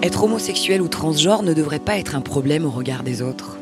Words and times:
Être 0.00 0.22
homosexuel 0.22 0.80
ou 0.80 0.86
transgenre 0.86 1.42
ne 1.42 1.52
devrait 1.52 1.80
pas 1.80 1.98
être 1.98 2.14
un 2.14 2.20
problème 2.20 2.64
au 2.64 2.70
regard 2.70 3.02
des 3.02 3.20
autres. 3.20 3.58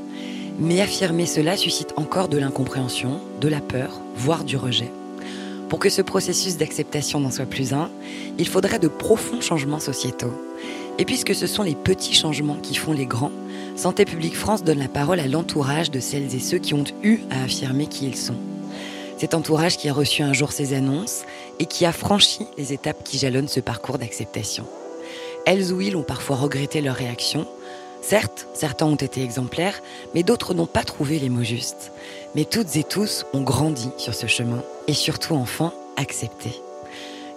Mais 0.59 0.82
affirmer 0.82 1.25
cela 1.25 1.57
suscite 1.57 1.95
encore 1.96 2.29
de 2.29 2.37
l'incompréhension, 2.37 3.20
de 3.41 3.48
la 3.48 3.62
peur, 3.62 4.02
voire 4.16 4.45
du 4.45 4.59
rejet. 4.59 4.91
Pour 5.70 5.79
que 5.79 5.88
ce 5.88 6.02
processus 6.02 6.59
d'acceptation 6.59 7.20
n'en 7.20 7.30
soit 7.30 7.46
plus 7.46 7.73
un, 7.73 7.91
il 8.38 8.46
faudrait 8.46 8.79
de 8.79 8.87
profonds 8.87 9.41
changements 9.41 9.80
sociétaux. 9.80 10.33
Et 10.98 11.07
puisque 11.07 11.34
ce 11.34 11.46
sont 11.46 11.62
les 11.62 11.75
petits 11.75 12.14
changements 12.14 12.59
qui 12.62 12.75
font 12.75 12.93
les 12.93 13.07
grands, 13.07 13.32
Santé 13.75 14.05
publique 14.05 14.37
France 14.37 14.62
donne 14.62 14.79
la 14.79 14.89
parole 14.89 15.21
à 15.21 15.29
l'entourage 15.29 15.91
de 15.91 16.00
celles 16.00 16.34
et 16.34 16.41
ceux 16.41 16.59
qui 16.59 16.75
ont 16.75 16.84
eu 17.03 17.21
à 17.30 17.45
affirmer 17.45 17.87
qui 17.87 18.07
ils 18.07 18.16
sont. 18.16 18.37
Cet 19.16 19.32
entourage 19.32 19.79
qui 19.79 19.88
a 19.88 19.95
reçu 19.95 20.23
un 20.23 20.34
jour 20.34 20.52
ces 20.52 20.74
annonces 20.74 21.24
et 21.60 21.65
qui 21.65 21.87
a 21.87 21.93
franchi 21.93 22.46
les 22.59 22.74
étapes 22.74 23.05
qui 23.05 23.16
jalonnent 23.16 23.48
ce 23.48 23.60
parcours 23.60 23.96
d'acceptation. 23.96 24.66
Elles 25.46 25.73
ou 25.73 25.80
ils 25.80 25.96
ont 25.96 26.02
parfois 26.02 26.36
regretté 26.36 26.80
leur 26.80 26.96
réaction. 26.96 27.46
Certes, 28.02 28.48
certains 28.52 28.87
ont 28.87 28.96
été 28.96 29.23
exemplaires, 29.23 29.80
mais 30.12 30.24
d'autres 30.24 30.54
n'ont 30.54 30.66
pas 30.66 30.82
trouvé 30.82 31.20
les 31.20 31.28
mots 31.28 31.45
justes. 31.45 31.92
Mais 32.34 32.45
toutes 32.45 32.74
et 32.74 32.82
tous 32.82 33.24
ont 33.32 33.42
grandi 33.42 33.88
sur 33.96 34.12
ce 34.12 34.27
chemin 34.27 34.62
et 34.88 34.92
surtout 34.92 35.34
enfin 35.34 35.73
accepté. 35.96 36.51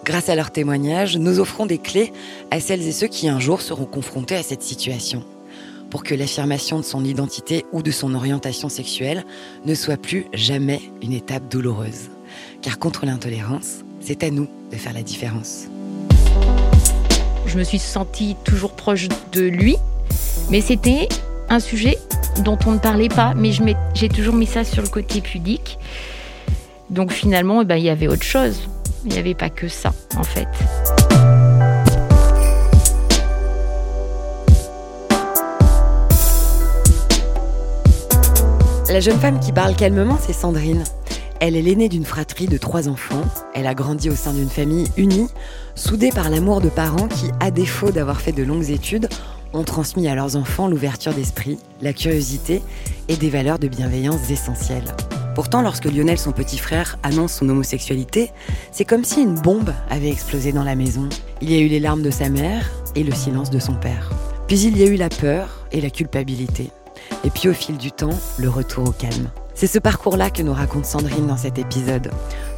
Grâce 0.04 0.28
à 0.28 0.36
leurs 0.36 0.50
témoignages, 0.50 1.18
nous 1.18 1.40
offrons 1.40 1.68
des 1.68 1.78
clés 1.78 2.12
à 2.50 2.60
celles 2.60 2.88
et 2.88 2.92
ceux 2.92 3.08
qui 3.08 3.30
un 3.30 3.40
jour 3.40 3.62
seront 3.62 3.86
confrontés 3.86 4.36
à 4.36 4.44
cette 4.44 4.64
situation 4.64 5.24
pour 5.92 6.04
que 6.04 6.16
l'affirmation 6.16 6.80
de 6.80 6.86
son 6.86 7.06
identité 7.06 7.66
ou 7.72 7.84
de 7.84 7.92
son 7.92 8.16
orientation 8.16 8.70
sexuelle 8.70 9.24
ne 9.66 9.76
soit 9.76 9.98
plus 9.98 10.26
jamais 10.34 10.82
une 11.02 11.14
étape 11.14 11.48
douloureuse. 11.48 12.10
Car 12.62 12.80
contre 12.80 13.06
l'intolérance, 13.06 13.84
c'est 14.02 14.24
à 14.24 14.32
nous 14.32 14.48
de 14.72 14.78
faire 14.78 14.94
la 14.94 15.04
différence. 15.04 15.66
Je 17.50 17.58
me 17.58 17.64
suis 17.64 17.80
sentie 17.80 18.36
toujours 18.44 18.74
proche 18.74 19.08
de 19.32 19.42
lui, 19.42 19.76
mais 20.52 20.62
c'était 20.62 21.10
un 21.50 21.60
sujet 21.60 21.98
dont 22.44 22.60
on 22.68 22.74
ne 22.74 22.78
parlait 22.78 23.10
pas, 23.10 23.34
mais 23.36 23.50
j'ai 23.96 24.08
toujours 24.08 24.36
mis 24.36 24.46
ça 24.46 24.64
sur 24.64 24.84
le 24.84 24.88
côté 24.88 25.20
pudique. 25.20 25.80
Donc 26.92 27.12
finalement, 27.12 27.64
eh 27.64 27.66
ben, 27.66 27.78
il 27.78 27.86
y 27.86 27.90
avait 27.90 28.08
autre 28.08 28.24
chose. 28.24 28.70
Il 29.04 29.14
n'y 29.14 29.18
avait 29.18 29.34
pas 29.34 29.50
que 29.50 29.68
ça, 29.68 29.94
en 30.16 30.24
fait. 30.24 30.48
La 38.90 39.00
jeune 39.00 39.20
femme 39.20 39.40
qui 39.40 39.52
parle 39.52 39.76
calmement, 39.76 40.20
c'est 40.22 40.34
Sandrine. 40.34 40.84
Elle 41.42 41.56
est 41.56 41.62
l'aînée 41.62 41.88
d'une 41.88 42.04
fratrie 42.04 42.48
de 42.48 42.58
trois 42.58 42.90
enfants. 42.90 43.24
Elle 43.54 43.66
a 43.66 43.74
grandi 43.74 44.10
au 44.10 44.16
sein 44.16 44.34
d'une 44.34 44.50
famille 44.50 44.88
unie, 44.98 45.30
soudée 45.74 46.10
par 46.10 46.30
l'amour 46.30 46.60
de 46.60 46.68
parents 46.68 47.08
qui, 47.08 47.28
à 47.40 47.50
défaut 47.50 47.92
d'avoir 47.92 48.20
fait 48.20 48.34
de 48.34 48.44
longues 48.44 48.70
études, 48.70 49.08
ont 49.54 49.64
transmis 49.64 50.10
à 50.10 50.16
leurs 50.16 50.36
enfants 50.36 50.68
l'ouverture 50.68 51.14
d'esprit, 51.14 51.58
la 51.82 51.94
curiosité 51.94 52.62
et 53.08 53.16
des 53.16 53.30
valeurs 53.30 53.58
de 53.58 53.70
bienveillance 53.70 54.30
essentielles. 54.30 54.84
Pourtant, 55.34 55.62
lorsque 55.62 55.86
Lionel, 55.86 56.18
son 56.18 56.34
petit 56.34 56.58
frère, 56.58 57.00
annonce 57.04 57.34
son 57.36 57.48
homosexualité, 57.48 58.32
c'est 58.74 58.84
comme 58.84 59.06
si 59.06 59.22
une 59.22 59.36
bombe 59.36 59.74
avait 59.90 60.12
explosé 60.12 60.52
dans 60.52 60.66
la 60.66 60.76
maison. 60.76 61.08
Il 61.42 61.50
y 61.50 61.56
a 61.56 61.60
eu 61.60 61.70
les 61.70 61.80
larmes 61.80 62.04
de 62.04 62.12
sa 62.12 62.28
mère 62.28 62.70
et 62.96 63.04
le 63.04 63.14
silence 63.14 63.50
de 63.50 63.60
son 63.60 63.76
père. 63.76 64.12
Puis 64.48 64.60
il 64.60 64.78
y 64.78 64.84
a 64.84 64.88
eu 64.88 64.98
la 64.98 65.10
peur 65.10 65.66
et 65.72 65.80
la 65.80 65.90
culpabilité. 65.90 66.70
Et 67.24 67.30
puis 67.30 67.48
au 67.48 67.54
fil 67.54 67.78
du 67.78 67.94
temps, 67.94 68.18
le 68.38 68.50
retour 68.50 68.90
au 68.90 68.92
calme. 68.92 69.30
C'est 69.60 69.68
ce 69.68 69.78
parcours-là 69.78 70.30
que 70.30 70.42
nous 70.42 70.54
raconte 70.54 70.86
Sandrine 70.86 71.28
dans 71.28 71.36
cet 71.36 71.60
épisode. 71.60 72.12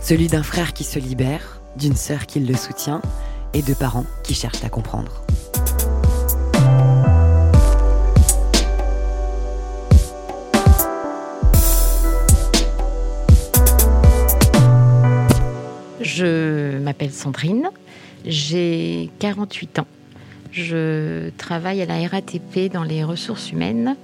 Celui 0.03 0.27
d'un 0.27 0.43
frère 0.43 0.71
qui 0.71 0.83
se 0.83 0.99
libère, 0.99 1.59
d'une 1.75 1.95
sœur 1.95 2.27
qui 2.27 2.39
le 2.39 2.55
soutient 2.55 3.01
et 3.55 3.63
de 3.63 3.73
parents 3.73 4.05
qui 4.21 4.35
cherchent 4.35 4.63
à 4.63 4.69
comprendre. 4.69 5.23
Je 16.01 16.77
m'appelle 16.77 17.11
Sandrine, 17.11 17.71
j'ai 18.25 19.09
48 19.17 19.79
ans. 19.79 19.87
Je 20.51 21.31
travaille 21.39 21.81
à 21.81 21.87
la 21.87 22.07
RATP 22.07 22.71
dans 22.71 22.83
les 22.83 23.03
ressources 23.03 23.51
humaines 23.51 23.95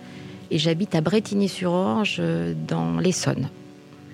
et 0.51 0.57
j'habite 0.57 0.95
à 0.95 1.01
Bretigny-sur-Orge 1.01 2.21
dans 2.67 2.99
l'Essonne. 2.99 3.49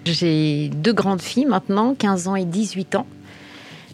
J'ai 0.05 0.69
deux 0.69 0.93
grandes 0.93 1.21
filles 1.21 1.45
maintenant, 1.45 1.95
15 1.95 2.27
ans 2.27 2.35
et 2.35 2.45
18 2.45 2.95
ans. 2.95 3.07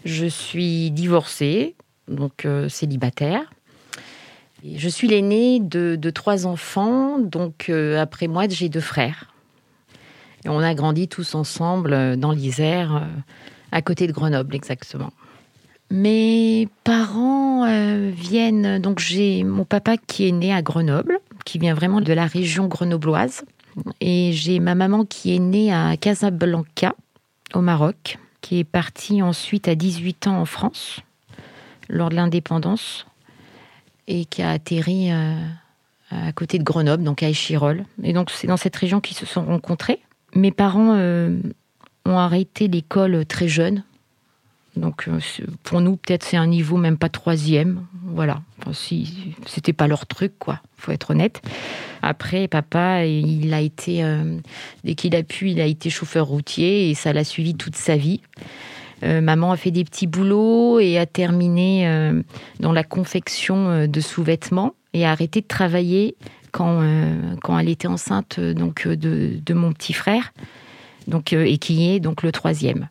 Je 0.04 0.26
suis 0.26 0.90
divorcée, 0.90 1.76
donc 2.08 2.44
euh, 2.44 2.68
célibataire. 2.68 3.42
je 4.64 4.88
suis 4.88 5.06
l'aînée 5.08 5.60
de, 5.60 6.10
trois 6.10 6.46
enfants, 6.46 7.18
donc 7.18 7.66
euh, 7.68 8.00
après 8.00 8.26
moi, 8.26 8.48
j'ai 8.48 8.68
deux 8.68 8.80
frères. 8.80 9.32
Et 10.44 10.48
on 10.48 10.58
a 10.58 10.74
grandi 10.74 11.06
tous 11.06 11.34
ensemble 11.34 11.92
euh, 11.92 12.16
dans 12.16 12.32
l'Isère, 12.32 13.06
à 13.72 13.82
côté 13.82 14.06
de 14.06 14.12
Grenoble 14.12 14.54
exactement. 14.54 15.12
Mes 15.90 16.68
parents 16.84 17.66
viennent, 18.10 18.78
donc 18.78 19.00
j'ai 19.00 19.42
mon 19.42 19.64
papa 19.64 19.96
qui 19.96 20.28
est 20.28 20.32
né 20.32 20.52
à 20.52 20.62
Grenoble, 20.62 21.18
qui 21.44 21.58
vient 21.58 21.74
vraiment 21.74 22.00
de 22.00 22.12
la 22.12 22.26
région 22.26 22.66
grenobloise. 22.66 23.42
Et 24.00 24.32
j'ai 24.32 24.60
ma 24.60 24.74
maman 24.74 25.04
qui 25.04 25.34
est 25.34 25.38
née 25.38 25.72
à 25.72 25.96
Casablanca, 25.96 26.94
au 27.54 27.60
Maroc, 27.60 28.18
qui 28.40 28.58
est 28.58 28.64
partie 28.64 29.22
ensuite 29.22 29.68
à 29.68 29.74
18 29.74 30.26
ans 30.26 30.40
en 30.40 30.44
France, 30.44 31.00
lors 31.88 32.08
de 32.08 32.16
l'indépendance, 32.16 33.06
et 34.06 34.24
qui 34.24 34.42
a 34.42 34.50
atterri 34.50 35.12
euh, 35.12 35.34
à 36.10 36.32
côté 36.32 36.58
de 36.58 36.64
Grenoble, 36.64 37.04
donc 37.04 37.22
à 37.22 37.28
Échirol. 37.28 37.84
Et 38.02 38.12
donc 38.12 38.30
c'est 38.30 38.46
dans 38.46 38.56
cette 38.56 38.76
région 38.76 39.00
qu'ils 39.00 39.16
se 39.16 39.26
sont 39.26 39.44
rencontrés. 39.44 40.00
Mes 40.34 40.52
parents 40.52 40.94
euh, 40.94 41.38
ont 42.04 42.18
arrêté 42.18 42.68
l'école 42.68 43.24
très 43.26 43.48
jeunes, 43.48 43.84
donc 44.76 45.08
euh, 45.08 45.18
pour 45.62 45.80
nous, 45.80 45.96
peut-être 45.96 46.24
c'est 46.24 46.36
un 46.36 46.46
niveau 46.46 46.76
même 46.76 46.96
pas 46.96 47.08
troisième. 47.08 47.84
Voilà. 48.04 48.40
si 48.72 49.34
c'était 49.46 49.72
pas 49.72 49.86
leur 49.86 50.06
truc, 50.06 50.32
quoi. 50.38 50.60
Faut 50.76 50.92
être 50.92 51.10
honnête. 51.10 51.42
Après, 52.02 52.48
papa, 52.48 53.04
il 53.04 53.52
a 53.52 53.60
été 53.60 54.02
euh, 54.02 54.38
dès 54.84 54.94
qu'il 54.94 55.14
a 55.16 55.22
pu, 55.22 55.50
il 55.50 55.60
a 55.60 55.66
été 55.66 55.90
chauffeur 55.90 56.26
routier 56.26 56.90
et 56.90 56.94
ça 56.94 57.12
l'a 57.12 57.24
suivi 57.24 57.54
toute 57.54 57.76
sa 57.76 57.96
vie. 57.96 58.20
Euh, 59.02 59.20
maman 59.20 59.52
a 59.52 59.56
fait 59.56 59.70
des 59.70 59.84
petits 59.84 60.06
boulots 60.06 60.78
et 60.78 60.98
a 60.98 61.06
terminé 61.06 62.12
dans 62.60 62.72
la 62.72 62.84
confection 62.84 63.86
de 63.86 64.00
sous-vêtements 64.00 64.74
et 64.92 65.04
a 65.04 65.10
arrêté 65.10 65.40
de 65.40 65.46
travailler 65.46 66.16
quand, 66.52 66.82
quand 67.42 67.58
elle 67.58 67.68
était 67.68 67.88
enceinte 67.88 68.40
donc 68.40 68.86
de, 68.86 69.32
de 69.44 69.54
mon 69.54 69.72
petit 69.72 69.92
frère, 69.92 70.32
donc 71.06 71.32
et 71.32 71.58
qui 71.58 71.90
est 71.90 72.00
donc 72.00 72.22
le 72.22 72.32
troisième. 72.32 72.88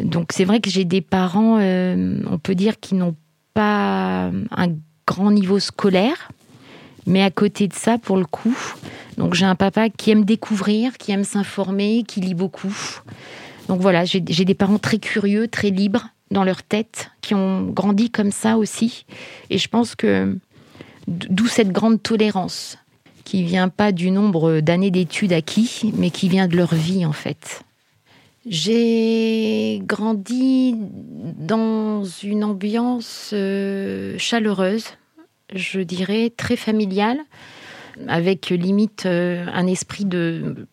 Donc 0.00 0.32
c'est 0.32 0.44
vrai 0.44 0.60
que 0.60 0.70
j'ai 0.70 0.84
des 0.84 1.00
parents, 1.00 1.58
euh, 1.60 2.20
on 2.30 2.38
peut 2.38 2.54
dire, 2.54 2.80
qui 2.80 2.94
n'ont 2.94 3.16
pas 3.54 4.30
un 4.50 4.68
grand 5.06 5.30
niveau 5.30 5.58
scolaire, 5.58 6.30
mais 7.06 7.22
à 7.22 7.30
côté 7.30 7.68
de 7.68 7.74
ça, 7.74 7.98
pour 7.98 8.16
le 8.16 8.24
coup, 8.24 8.56
donc 9.18 9.34
j'ai 9.34 9.44
un 9.44 9.54
papa 9.54 9.90
qui 9.90 10.10
aime 10.10 10.24
découvrir, 10.24 10.96
qui 10.96 11.12
aime 11.12 11.24
s'informer, 11.24 12.04
qui 12.06 12.20
lit 12.20 12.34
beaucoup. 12.34 12.74
Donc 13.68 13.80
voilà, 13.80 14.04
j'ai 14.04 14.20
des 14.20 14.54
parents 14.54 14.78
très 14.78 14.98
curieux, 14.98 15.48
très 15.48 15.70
libres 15.70 16.08
dans 16.30 16.44
leur 16.44 16.62
tête, 16.62 17.10
qui 17.20 17.34
ont 17.34 17.62
grandi 17.66 18.10
comme 18.10 18.32
ça 18.32 18.56
aussi. 18.56 19.04
Et 19.50 19.58
je 19.58 19.68
pense 19.68 19.94
que 19.94 20.38
d'où 21.06 21.46
cette 21.46 21.70
grande 21.70 22.02
tolérance, 22.02 22.78
qui 23.24 23.42
vient 23.42 23.68
pas 23.68 23.92
du 23.92 24.10
nombre 24.10 24.60
d'années 24.60 24.90
d'études 24.90 25.32
acquis, 25.32 25.92
mais 25.96 26.10
qui 26.10 26.28
vient 26.28 26.48
de 26.48 26.56
leur 26.56 26.74
vie 26.74 27.04
en 27.04 27.12
fait. 27.12 27.62
J'ai 28.44 29.80
grandi 29.84 30.74
dans 30.76 32.04
une 32.04 32.42
ambiance 32.42 33.30
euh, 33.32 34.16
chaleureuse, 34.18 34.86
je 35.54 35.80
dirais 35.80 36.32
très 36.36 36.56
familiale, 36.56 37.20
avec 38.08 38.50
limite 38.50 39.06
euh, 39.06 39.46
un 39.52 39.68
esprit 39.68 40.04
de, 40.04 40.66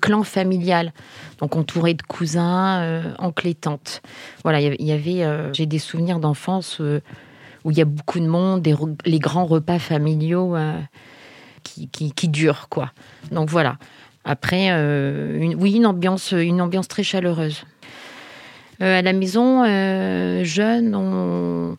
clan 0.00 0.22
familial, 0.22 0.94
donc 1.38 1.54
entouré 1.54 1.92
de 1.92 2.02
cousins, 2.02 2.80
euh, 2.80 3.02
oncles 3.18 3.54
tantes. 3.56 4.00
Voilà, 4.42 4.62
il 4.62 4.82
y 4.82 4.92
avait, 4.92 5.52
j'ai 5.52 5.66
des 5.66 5.78
souvenirs 5.78 6.18
d'enfance 6.18 6.78
où 6.78 7.70
il 7.70 7.76
y 7.76 7.82
a 7.82 7.86
beaucoup 7.86 8.20
de 8.20 8.26
monde, 8.26 8.66
les 9.04 9.18
grands 9.18 9.44
repas 9.44 9.78
familiaux 9.78 10.56
qui, 11.62 11.88
qui 11.90 12.28
durent, 12.28 12.70
quoi. 12.70 12.92
Donc 13.32 13.50
voilà. 13.50 13.76
Après, 14.24 14.68
euh, 14.70 15.54
oui, 15.56 15.76
une 15.76 15.86
ambiance, 15.86 16.32
une 16.32 16.60
ambiance 16.60 16.88
très 16.88 17.02
chaleureuse. 17.02 17.64
Euh, 18.82 18.98
à 18.98 19.02
la 19.02 19.12
maison, 19.12 19.64
euh, 19.64 20.44
jeune, 20.44 20.94
on, 20.94 21.76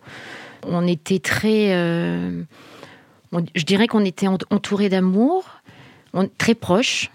était 0.88 1.20
très. 1.20 1.72
je 1.72 3.64
dirais 3.66 3.88
qu'on 3.88 4.06
était 4.06 4.28
entouré 4.28 4.90
d'amour, 4.90 5.46
très 6.38 6.56
proche. 6.56 7.12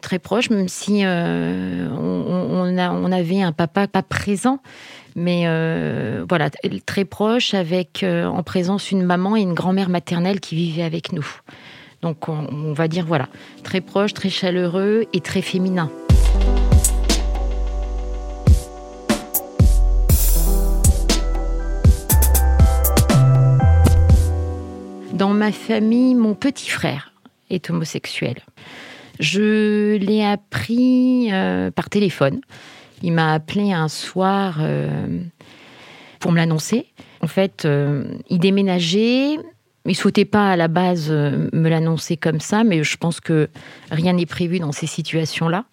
très 0.00 0.18
proche, 0.18 0.50
même 0.50 0.68
si 0.68 1.02
on, 1.04 3.12
avait 3.12 3.42
un 3.42 3.52
papa 3.52 3.86
pas 3.86 4.02
présent, 4.02 4.60
Mais 5.14 5.44
voilà, 6.28 6.50
très 6.86 7.04
proche, 7.04 7.54
avec 7.54 8.04
en 8.04 8.42
présence 8.42 8.90
une 8.90 9.04
maman 9.04 9.36
et 9.36 9.42
une 9.42 9.54
grand-mère 9.54 9.90
maternelle 9.90 10.40
qui 10.40 10.56
vivaient 10.56 10.82
avec 10.82 11.12
nous. 11.12 11.26
Donc 12.06 12.28
on, 12.28 12.72
va 12.72 12.86
dire 12.86 13.04
voilà, 13.04 13.28
très 13.64 13.80
proche, 13.80 14.14
très 14.14 14.30
chaleureux 14.30 15.06
et 15.12 15.20
très 15.20 15.42
féminin. 15.42 15.90
Dans 25.14 25.30
ma 25.30 25.50
famille, 25.50 26.14
mon 26.14 26.34
petit 26.34 26.70
frère 26.70 27.12
est 27.50 27.70
homosexuel. 27.70 28.36
Je 29.18 29.96
l'ai 29.96 30.22
appris 30.22 31.30
euh, 31.32 31.72
par 31.72 31.90
téléphone. 31.90 32.40
Il 33.02 33.14
m'a 33.14 33.32
appelé 33.32 33.72
un 33.72 33.88
soir 33.88 34.58
euh, 34.60 35.08
pour 36.20 36.30
me 36.30 36.36
l'annoncer. 36.36 36.86
En 37.20 37.26
fait, 37.26 37.64
euh, 37.64 38.04
il 38.30 38.38
déménageait. 38.38 39.38
Il 39.86 39.90
ne 39.90 39.94
souhaitait 39.94 40.24
pas 40.24 40.50
à 40.50 40.56
la 40.56 40.68
base 40.68 41.10
me 41.10 41.68
l'annoncer 41.68 42.16
comme 42.16 42.40
ça, 42.40 42.64
mais 42.64 42.82
je 42.82 42.96
pense 42.96 43.20
que 43.20 43.48
rien 43.90 44.12
n'est 44.12 44.26
prévu 44.26 44.58
dans 44.58 44.72
ces 44.72 44.86
situations-là. 44.86 45.64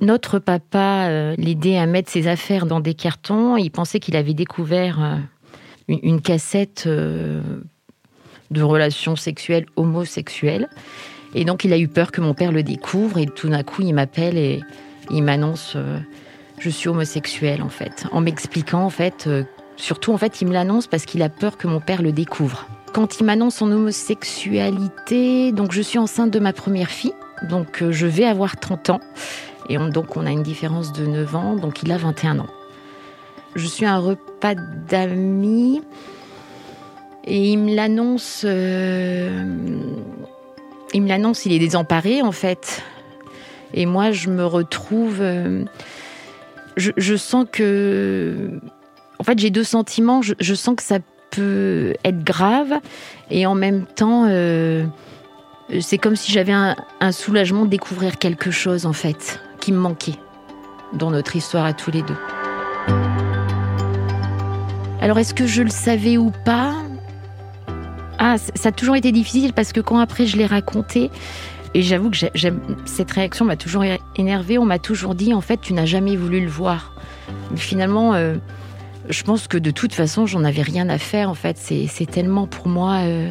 Notre 0.00 0.38
papa 0.38 1.34
l'aidait 1.36 1.78
à 1.78 1.86
mettre 1.86 2.10
ses 2.10 2.26
affaires 2.26 2.66
dans 2.66 2.80
des 2.80 2.94
cartons. 2.94 3.56
Il 3.56 3.70
pensait 3.70 4.00
qu'il 4.00 4.16
avait 4.16 4.34
découvert 4.34 5.18
une, 5.88 6.20
cassette 6.20 6.88
de 8.50 8.62
relations 8.62 9.16
sexuelles 9.16 9.66
homosexuelles. 9.76 10.68
Et 11.34 11.44
donc, 11.44 11.64
il 11.64 11.72
a 11.72 11.78
eu 11.78 11.88
peur 11.88 12.10
que 12.10 12.20
mon 12.20 12.34
père 12.34 12.52
le 12.52 12.62
découvre. 12.62 13.18
Et 13.18 13.26
tout 13.26 13.48
d'un 13.48 13.62
coup, 13.62 13.82
il 13.82 13.94
m'appelle 13.94 14.36
et 14.36 14.60
il 15.10 15.22
m'annonce 15.22 15.74
euh, 15.76 15.98
je 16.58 16.68
suis 16.68 16.88
homosexuel, 16.88 17.62
en 17.62 17.68
fait. 17.68 18.06
En 18.12 18.20
m'expliquant, 18.20 18.82
en 18.82 18.90
fait, 18.90 19.26
euh, 19.26 19.44
surtout, 19.76 20.12
en 20.12 20.18
fait, 20.18 20.40
il 20.40 20.48
me 20.48 20.52
l'annonce 20.52 20.86
parce 20.86 21.06
qu'il 21.06 21.22
a 21.22 21.28
peur 21.28 21.56
que 21.56 21.66
mon 21.66 21.80
père 21.80 22.02
le 22.02 22.12
découvre. 22.12 22.66
Quand 22.92 23.20
il 23.20 23.24
m'annonce 23.24 23.56
son 23.56 23.70
homosexualité, 23.70 25.52
donc 25.52 25.72
je 25.72 25.80
suis 25.80 25.98
enceinte 25.98 26.30
de 26.30 26.38
ma 26.38 26.52
première 26.52 26.90
fille. 26.90 27.14
Donc, 27.48 27.82
euh, 27.82 27.92
je 27.92 28.06
vais 28.06 28.24
avoir 28.24 28.58
30 28.58 28.90
ans. 28.90 29.00
Et 29.68 29.78
donc, 29.78 30.16
on 30.16 30.26
a 30.26 30.30
une 30.30 30.42
différence 30.42 30.92
de 30.92 31.06
9 31.06 31.36
ans. 31.36 31.56
Donc, 31.56 31.82
il 31.82 31.92
a 31.92 31.96
21 31.96 32.40
ans. 32.40 32.48
Je 33.54 33.66
suis 33.66 33.86
un 33.86 33.98
repas 33.98 34.54
d'amis. 34.54 35.82
Et 37.24 37.52
il 37.52 37.58
me 37.58 37.74
l'annonce 37.74 38.44
il 40.92 41.02
me 41.02 41.08
l'annonce, 41.08 41.46
il 41.46 41.52
est 41.52 41.58
désemparé 41.58 42.22
en 42.22 42.32
fait. 42.32 42.82
Et 43.74 43.86
moi, 43.86 44.10
je 44.10 44.30
me 44.30 44.44
retrouve. 44.44 45.18
Euh, 45.20 45.64
je, 46.76 47.16
sens 47.16 47.46
que. 47.50 48.50
En 49.18 49.24
fait, 49.24 49.38
j'ai 49.38 49.50
deux 49.50 49.64
sentiments. 49.64 50.22
Je, 50.22 50.54
sens 50.54 50.74
que 50.76 50.82
ça 50.82 50.98
peut 51.30 51.94
être 52.04 52.22
grave 52.22 52.80
et 53.30 53.46
en 53.46 53.54
même 53.54 53.86
temps, 53.86 54.26
euh, 54.28 54.84
c'est 55.80 55.98
comme 55.98 56.16
si 56.16 56.32
j'avais 56.32 56.52
un, 56.52 57.12
soulagement 57.12 57.64
de 57.64 57.70
découvrir 57.70 58.18
quelque 58.18 58.50
chose 58.50 58.86
en 58.86 58.92
fait 58.92 59.40
qui 59.60 59.72
me 59.72 59.78
manquait 59.78 60.18
dans 60.92 61.10
notre 61.10 61.36
histoire 61.36 61.64
à 61.64 61.72
tous 61.72 61.90
les 61.90 62.02
deux. 62.02 62.16
Alors, 65.00 65.18
est-ce 65.18 65.32
que 65.32 65.46
je 65.46 65.62
le 65.62 65.70
savais 65.70 66.18
ou 66.18 66.30
pas? 66.44 66.74
Ah, 68.18 68.36
ça 68.38 68.68
a 68.68 68.72
toujours 68.72 68.96
été 68.96 69.12
difficile 69.12 69.54
parce 69.54 69.72
que 69.72 69.80
quand 69.80 69.98
après 69.98 70.26
je 70.26 70.36
l'ai 70.36 70.44
raconté, 70.44 71.10
et 71.72 71.82
j'avoue 71.82 72.10
que 72.10 72.16
cette 72.84 73.10
réaction 73.12 73.44
m'a 73.44 73.56
toujours 73.56 73.84
énervée. 74.16 74.58
On 74.58 74.64
m'a 74.64 74.80
toujours 74.80 75.14
dit, 75.14 75.32
en 75.32 75.40
fait, 75.40 75.60
tu 75.60 75.72
n'as 75.72 75.86
jamais 75.86 76.16
voulu 76.16 76.40
le 76.40 76.48
voir. 76.48 76.92
Finalement, 77.54 78.14
euh, 78.14 78.36
je 79.10 79.22
pense 79.22 79.48
que 79.48 79.58
de 79.58 79.70
toute 79.70 79.92
façon, 79.92 80.26
j'en 80.26 80.44
avais 80.44 80.62
rien 80.62 80.88
à 80.88 80.98
faire. 80.98 81.28
En 81.28 81.34
fait, 81.34 81.56
c'est 81.58 82.10
tellement 82.10 82.46
pour 82.46 82.68
moi. 82.68 83.00
Euh, 83.04 83.30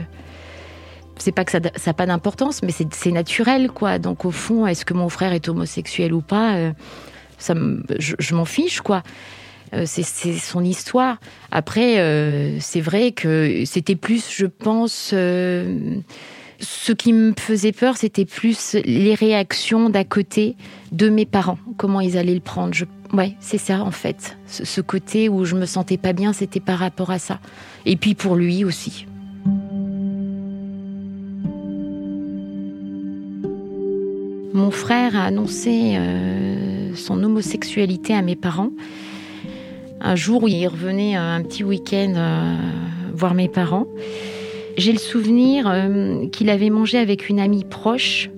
c'est 1.18 1.32
pas 1.32 1.44
que 1.44 1.52
ça 1.52 1.60
n'a 1.60 1.94
pas 1.94 2.06
d'importance, 2.06 2.62
mais 2.64 2.72
c'est 2.72 3.12
naturel, 3.12 3.70
quoi. 3.70 4.00
Donc, 4.00 4.26
au 4.26 4.32
fond, 4.32 4.68
est-ce 4.68 4.86
que 4.86 4.94
mon 4.94 5.10
frère 5.10 5.34
est 5.34 5.50
homosexuel 5.50 6.14
ou 6.14 6.22
pas 6.22 6.56
euh, 6.56 6.72
je, 7.98 8.36
m'en 8.36 8.46
fiche, 8.46 8.82
quoi. 8.82 9.04
Euh, 9.74 9.84
c'est 9.86 10.04
son 10.04 10.64
histoire. 10.64 11.18
Après, 11.52 11.96
c'est 12.60 12.82
vrai 12.82 13.12
que 13.12 13.64
c'était 13.66 13.96
plus, 13.96 14.30
je 14.32 14.46
pense, 14.46 15.14
ce 16.60 16.92
qui 16.92 17.14
me 17.14 17.34
faisait 17.38 17.72
peur, 17.72 17.98
c'était 17.98 18.26
plus 18.26 18.76
les 18.86 19.14
réactions 19.14 19.90
d'à 19.90 20.04
côté 20.04 20.56
de 20.92 21.10
mes 21.10 21.26
parents, 21.26 21.58
comment 21.78 22.02
ils 22.02 22.18
allaient 22.18 22.34
le 22.34 22.40
prendre. 22.40 22.74
Ouais, 23.14 23.36
c'est 23.40 23.58
ça 23.58 23.82
en 23.82 23.92
fait. 23.92 24.38
Ce, 24.48 24.82
côté 24.82 25.30
où 25.30 25.46
je 25.46 25.56
me 25.56 25.66
sentais 25.66 25.98
pas 25.98 26.14
bien, 26.14 26.34
c'était 26.34 26.60
par 26.60 26.80
rapport 26.80 27.12
à 27.12 27.20
ça. 27.20 27.40
Et 27.86 27.96
puis 27.96 28.14
pour 28.14 28.36
lui 28.36 28.64
aussi. 28.64 29.06
Mon 34.54 34.72
frère 34.72 35.16
a 35.16 35.24
annoncé 35.26 35.98
son 36.96 37.24
homosexualité 37.24 38.14
à 38.14 38.22
mes 38.22 38.36
parents 38.36 38.72
un 40.02 40.16
jour 40.16 40.44
où 40.44 40.48
il 40.48 40.68
revenait 40.68 41.18
euh, 41.18 41.36
un 41.36 41.42
petit 41.42 41.64
week-end 41.64 42.14
euh, 42.16 42.56
voir 43.14 43.34
mes 43.34 43.50
parents. 43.50 43.86
J'ai 44.80 44.94
le 44.94 44.98
souvenir 44.98 45.68
euh, 45.68 46.28
qu'il 46.28 46.50
avait 46.50 46.70
mangé 46.70 46.98
avec 46.98 47.28
une 47.28 47.42
amie 47.42 47.66
proche 47.66 48.30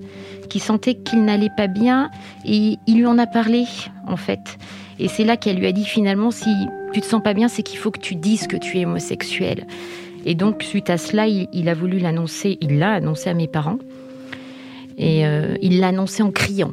qui 0.49 0.59
sentait 0.59 0.95
qu'il 0.95 1.23
n'allait 1.23 1.51
pas 1.55 1.67
bien 1.67 2.09
et 2.45 2.77
il 2.87 2.97
lui 2.97 3.05
en 3.05 3.19
a 3.19 3.27
parlé 3.27 3.65
en 4.07 4.17
fait. 4.17 4.57
Et 4.97 5.07
c'est 5.07 5.23
là 5.23 5.37
qu'elle 5.37 5.57
lui 5.57 5.67
a 5.67 5.71
dit 5.71 5.85
finalement 5.85 6.31
si 6.31 6.49
tu 6.93 7.01
te 7.01 7.05
sens 7.05 7.21
pas 7.21 7.35
bien, 7.35 7.47
c'est 7.47 7.61
qu'il 7.61 7.77
faut 7.77 7.91
que 7.91 7.99
tu 7.99 8.15
dises 8.15 8.47
que 8.47 8.57
tu 8.57 8.79
es 8.79 8.85
homosexuel. 8.85 9.67
Et 10.25 10.33
donc 10.33 10.63
suite 10.63 10.89
à 10.89 10.97
cela, 10.97 11.27
il, 11.27 11.69
a 11.69 11.75
voulu 11.75 11.99
l'annoncer, 11.99 12.57
il 12.59 12.79
l'a 12.79 12.93
annoncé 12.93 13.29
à 13.29 13.35
mes 13.35 13.47
parents. 13.47 13.77
Et 14.97 15.21
il 15.61 15.79
l'a 15.79 15.87
annoncé 15.89 16.21
en 16.21 16.31
criant. 16.31 16.71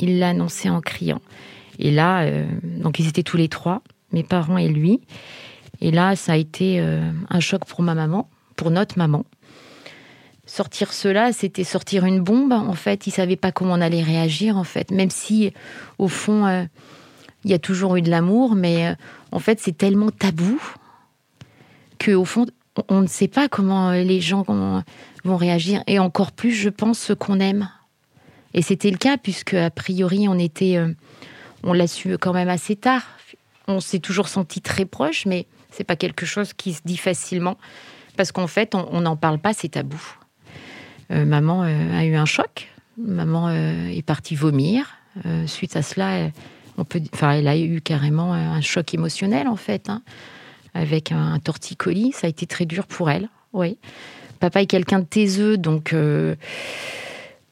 Il 0.00 0.18
l'a 0.18 0.30
annoncé 0.30 0.68
en 0.68 0.80
criant. 0.80 1.20
Et 1.78 1.90
là, 1.92 2.22
euh, 2.22 2.44
donc 2.82 2.98
ils 2.98 3.08
étaient 3.08 3.22
tous 3.22 3.36
les 3.36 3.48
trois, 3.48 3.82
mes 4.12 4.22
parents 4.24 4.58
et 4.58 4.68
lui. 4.68 5.00
Et 5.80 5.90
là, 5.90 6.16
ça 6.16 6.32
a 6.32 6.36
été 6.36 6.80
euh, 6.80 7.10
un 7.30 7.40
choc 7.40 7.64
pour 7.64 7.82
ma 7.82 7.94
maman, 7.94 8.28
pour 8.56 8.70
notre 8.70 8.98
maman. 8.98 9.24
Sortir 10.46 10.92
cela, 10.92 11.32
c'était 11.32 11.64
sortir 11.64 12.04
une 12.04 12.20
bombe. 12.20 12.52
En 12.52 12.74
fait, 12.74 13.06
ils 13.06 13.10
savaient 13.10 13.36
pas 13.36 13.52
comment 13.52 13.74
on 13.74 13.80
allait 13.80 14.02
réagir. 14.02 14.56
En 14.56 14.64
fait, 14.64 14.90
même 14.90 15.10
si 15.10 15.52
au 15.98 16.08
fond, 16.08 16.46
euh, 16.46 16.64
il 17.44 17.50
y 17.50 17.54
a 17.54 17.58
toujours 17.58 17.96
eu 17.96 18.02
de 18.02 18.10
l'amour, 18.10 18.54
mais 18.54 18.96
en 19.30 19.38
fait, 19.38 19.60
c'est 19.60 19.76
tellement 19.76 20.10
tabou 20.10 20.60
que 21.98 22.12
au 22.12 22.24
fond, 22.24 22.46
on 22.88 23.02
ne 23.02 23.06
sait 23.06 23.28
pas 23.28 23.48
comment 23.48 23.92
les 23.92 24.20
gens 24.20 24.44
vont 25.24 25.36
réagir. 25.36 25.82
Et 25.86 25.98
encore 25.98 26.32
plus, 26.32 26.52
je 26.52 26.70
pense, 26.70 26.98
ce 26.98 27.12
qu'on 27.12 27.40
aime. 27.40 27.68
Et 28.54 28.62
c'était 28.62 28.90
le 28.90 28.96
cas 28.96 29.18
puisque 29.18 29.54
a 29.54 29.70
priori, 29.70 30.28
on 30.28 30.38
était 30.38 30.78
on 31.62 31.72
l'a 31.72 31.86
su 31.86 32.16
quand 32.18 32.32
même 32.32 32.48
assez 32.48 32.76
tard. 32.76 33.02
On 33.66 33.80
s'est 33.80 33.98
toujours 33.98 34.28
senti 34.28 34.60
très 34.60 34.84
proche, 34.84 35.26
mais 35.26 35.46
c'est 35.70 35.84
pas 35.84 35.96
quelque 35.96 36.26
chose 36.26 36.52
qui 36.52 36.74
se 36.74 36.80
dit 36.84 36.96
facilement 36.96 37.56
parce 38.16 38.32
qu'en 38.32 38.48
fait, 38.48 38.74
on 38.74 39.00
n'en 39.00 39.16
parle 39.16 39.38
pas, 39.38 39.52
c'est 39.52 39.68
tabou. 39.68 40.02
Euh, 41.10 41.24
maman 41.24 41.62
euh, 41.62 41.98
a 41.98 42.04
eu 42.04 42.14
un 42.14 42.26
choc. 42.26 42.68
Maman 42.98 43.48
euh, 43.48 43.88
est 43.88 44.02
partie 44.02 44.34
vomir. 44.34 44.96
suite 45.46 45.76
à 45.76 45.82
cela, 45.82 46.30
on 46.76 46.84
peut, 46.84 47.00
enfin, 47.14 47.32
elle 47.32 47.48
a 47.48 47.56
eu 47.56 47.80
carrément 47.80 48.32
un 48.32 48.60
choc 48.60 48.94
émotionnel 48.94 49.48
en 49.48 49.56
fait, 49.56 49.88
hein, 49.88 50.02
avec 50.74 51.12
un, 51.12 51.38
torticolis. 51.38 52.12
Ça 52.12 52.26
a 52.26 52.30
été 52.30 52.46
très 52.46 52.66
dur 52.66 52.86
pour 52.86 53.10
elle. 53.10 53.28
Oui. 53.52 53.78
Papa 54.40 54.62
est 54.62 54.66
quelqu'un 54.66 55.00
de 55.00 55.04
taiseux, 55.04 55.56
donc 55.56 55.94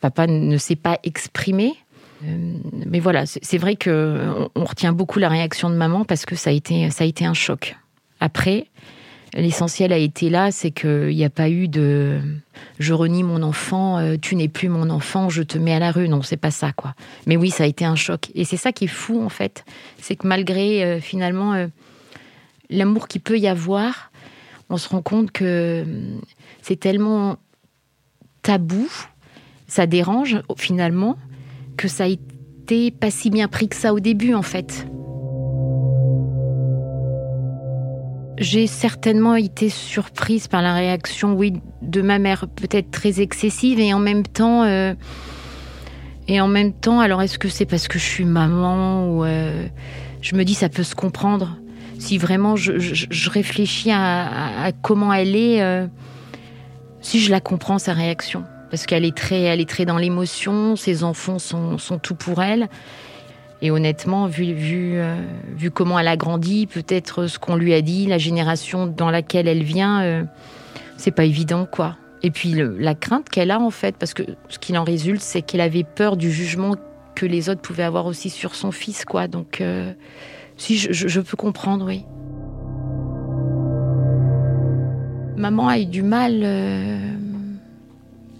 papa 0.00 0.26
ne 0.26 0.56
s'est 0.58 0.76
pas 0.76 0.98
exprimé. 1.02 1.74
Mais 2.22 3.00
voilà, 3.00 3.24
c'est 3.26 3.58
vrai 3.58 3.76
que 3.76 4.48
on 4.54 4.64
retient 4.64 4.92
beaucoup 4.92 5.18
la 5.18 5.28
réaction 5.28 5.70
de 5.70 5.76
maman 5.76 6.04
parce 6.04 6.24
que 6.24 6.36
ça 6.36 6.50
a 6.50 6.52
été, 6.52 6.90
ça 6.90 7.04
a 7.04 7.06
été 7.06 7.24
un 7.24 7.34
choc. 7.34 7.76
Après, 8.20 8.66
l'essentiel 9.34 9.92
a 9.92 9.98
été 9.98 10.30
là, 10.30 10.50
c'est 10.50 10.70
qu'il 10.70 11.08
n'y 11.08 11.24
a 11.24 11.30
pas 11.30 11.50
eu 11.50 11.68
de 11.68 12.20
je 12.78 12.92
renie 12.92 13.22
mon 13.22 13.42
enfant, 13.42 13.98
euh, 13.98 14.16
tu 14.20 14.36
n'es 14.36 14.48
plus 14.48 14.68
mon 14.68 14.90
enfant, 14.90 15.28
je 15.28 15.42
te 15.42 15.58
mets 15.58 15.74
à 15.74 15.78
la 15.78 15.90
rue. 15.90 16.08
Non, 16.08 16.22
c'est 16.22 16.36
pas 16.36 16.50
ça, 16.50 16.72
quoi. 16.72 16.94
Mais 17.26 17.36
oui, 17.36 17.50
ça 17.50 17.64
a 17.64 17.66
été 17.66 17.84
un 17.84 17.96
choc. 17.96 18.30
Et 18.34 18.44
c'est 18.44 18.56
ça 18.56 18.72
qui 18.72 18.84
est 18.84 18.88
fou, 18.88 19.22
en 19.22 19.28
fait. 19.28 19.64
C'est 20.00 20.16
que 20.16 20.26
malgré, 20.26 20.82
euh, 20.82 21.00
finalement, 21.00 21.66
l'amour 22.70 23.08
qu'il 23.08 23.20
peut 23.20 23.38
y 23.38 23.48
avoir, 23.48 24.10
on 24.70 24.76
se 24.76 24.88
rend 24.88 25.02
compte 25.02 25.30
que 25.30 25.84
c'est 26.62 26.80
tellement 26.80 27.36
tabou, 28.42 28.88
ça 29.66 29.86
dérange, 29.86 30.40
finalement, 30.56 31.16
que 31.76 31.88
ça 31.88 32.04
a 32.04 32.08
été 32.08 32.90
pas 32.90 33.10
si 33.10 33.30
bien 33.30 33.48
pris 33.48 33.68
que 33.68 33.76
ça 33.76 33.92
au 33.92 34.00
début 34.00 34.34
en 34.34 34.42
fait. 34.42 34.86
J'ai 38.38 38.66
certainement 38.66 39.34
été 39.34 39.70
surprise 39.70 40.46
par 40.46 40.60
la 40.60 40.74
réaction, 40.74 41.32
oui, 41.32 41.54
de 41.80 42.02
ma 42.02 42.18
mère, 42.18 42.46
peut-être 42.48 42.90
très 42.90 43.20
excessive, 43.20 43.80
et 43.80 43.94
en 43.94 43.98
même 43.98 44.24
temps, 44.24 44.64
euh, 44.64 44.94
Et 46.28 46.40
en 46.40 46.48
même 46.48 46.72
temps, 46.72 47.00
alors 47.00 47.22
est-ce 47.22 47.38
que 47.38 47.48
c'est 47.48 47.66
parce 47.66 47.86
que 47.88 47.98
je 47.98 48.04
suis 48.04 48.24
maman 48.24 49.08
ou 49.08 49.24
euh, 49.24 49.66
je 50.22 50.34
me 50.34 50.44
dis 50.44 50.54
ça 50.54 50.68
peut 50.68 50.82
se 50.82 50.94
comprendre 50.94 51.56
Si 51.98 52.18
vraiment 52.18 52.56
je, 52.56 53.30
réfléchis 53.30 53.90
à, 53.92 54.72
comment 54.82 55.12
elle 55.12 55.36
est, 55.36 55.62
euh, 55.62 55.86
si 57.00 57.20
je 57.20 57.30
la 57.30 57.40
comprends 57.40 57.78
sa 57.78 57.92
réaction, 57.92 58.42
parce 58.70 58.86
qu'elle 58.86 59.04
est 59.04 59.16
très, 59.16 59.42
elle 59.42 59.60
est 59.60 59.68
très 59.68 59.84
dans 59.84 59.98
l'émotion. 59.98 60.74
Ses 60.74 61.04
enfants 61.04 61.38
sont, 61.38 61.78
sont, 61.78 61.98
tout 61.98 62.16
pour 62.16 62.42
elle. 62.42 62.68
Et 63.66 63.70
honnêtement, 63.72 64.26
vu, 64.26 64.52
vu, 64.52 64.92
euh, 64.94 65.16
vu 65.56 65.72
comment 65.72 65.98
elle 65.98 66.08
a 66.08 66.16
grandi, 66.16 66.66
peut-être 66.66 67.26
ce 67.26 67.38
qu'on 67.38 67.56
lui 67.56 67.74
a 67.74 67.82
dit, 67.82 68.06
la 68.06 68.18
génération 68.18 68.86
dans 68.86 69.10
laquelle 69.10 69.48
elle 69.48 69.64
vient, 69.64 70.26
c'est 70.96 71.10
pas 71.10 71.24
évident, 71.24 71.66
quoi. 71.70 71.96
Et 72.22 72.30
puis 72.30 72.54
la 72.78 72.94
crainte 72.94 73.28
qu'elle 73.28 73.50
a 73.50 73.60
en 73.60 73.70
fait, 73.70 73.96
parce 73.96 74.14
que 74.14 74.22
ce 74.48 74.58
qu'il 74.58 74.78
en 74.78 74.84
résulte, 74.84 75.20
c'est 75.20 75.42
qu'elle 75.42 75.60
avait 75.60 75.84
peur 75.84 76.16
du 76.16 76.30
jugement 76.30 76.76
que 77.16 77.26
les 77.26 77.48
autres 77.48 77.60
pouvaient 77.60 77.82
avoir 77.82 78.06
aussi 78.06 78.30
sur 78.30 78.54
son 78.54 78.70
fils, 78.70 79.04
quoi. 79.04 79.26
Donc, 79.26 79.60
euh, 79.60 79.92
si 80.56 80.76
je, 80.78 81.20
peux 81.20 81.36
comprendre, 81.36 81.86
oui. 81.86 82.04
Maman 85.36 85.68
a 85.68 85.78
eu 85.80 85.86
du 85.86 86.02
mal, 86.02 86.40
euh, 86.44 86.98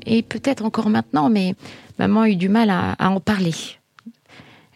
et 0.07 0.23
peut-être 0.23 0.65
encore 0.65 0.89
maintenant, 0.89 1.29
mais 1.29 1.55
maman 1.99 2.23
a 2.23 2.29
eu 2.31 2.37
du 2.37 2.49
mal 2.49 2.71
à, 2.71 2.97
en 3.01 3.21
parler. 3.21 3.55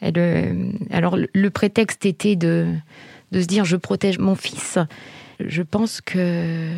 Euh, 0.02 0.72
alors, 0.90 1.16
le 1.16 1.50
prétexte 1.50 2.06
était 2.06 2.36
de, 2.36 2.74
se 3.32 3.44
dire 3.46 3.64
je 3.64 3.76
protège 3.76 4.18
mon 4.18 4.34
fils. 4.34 4.78
Je 5.40 5.62
pense 5.62 6.00
que 6.00 6.68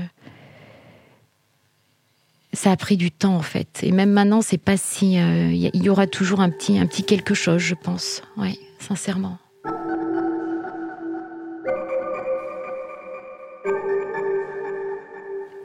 ça 2.52 2.70
a 2.70 2.76
pris 2.76 2.96
du 2.96 3.10
temps 3.10 3.36
en 3.36 3.42
fait. 3.42 3.80
Et 3.82 3.92
même 3.92 4.10
maintenant, 4.10 4.42
c'est 4.42 4.58
pas 4.58 4.76
si. 4.76 5.18
Euh, 5.18 5.50
il 5.52 5.82
y 5.82 5.88
aura 5.88 6.06
toujours 6.06 6.40
un 6.40 6.50
petit, 6.50 7.04
quelque 7.04 7.34
chose, 7.34 7.60
je 7.60 7.74
pense. 7.74 8.22
Oui, 8.36 8.58
sincèrement. 8.78 9.38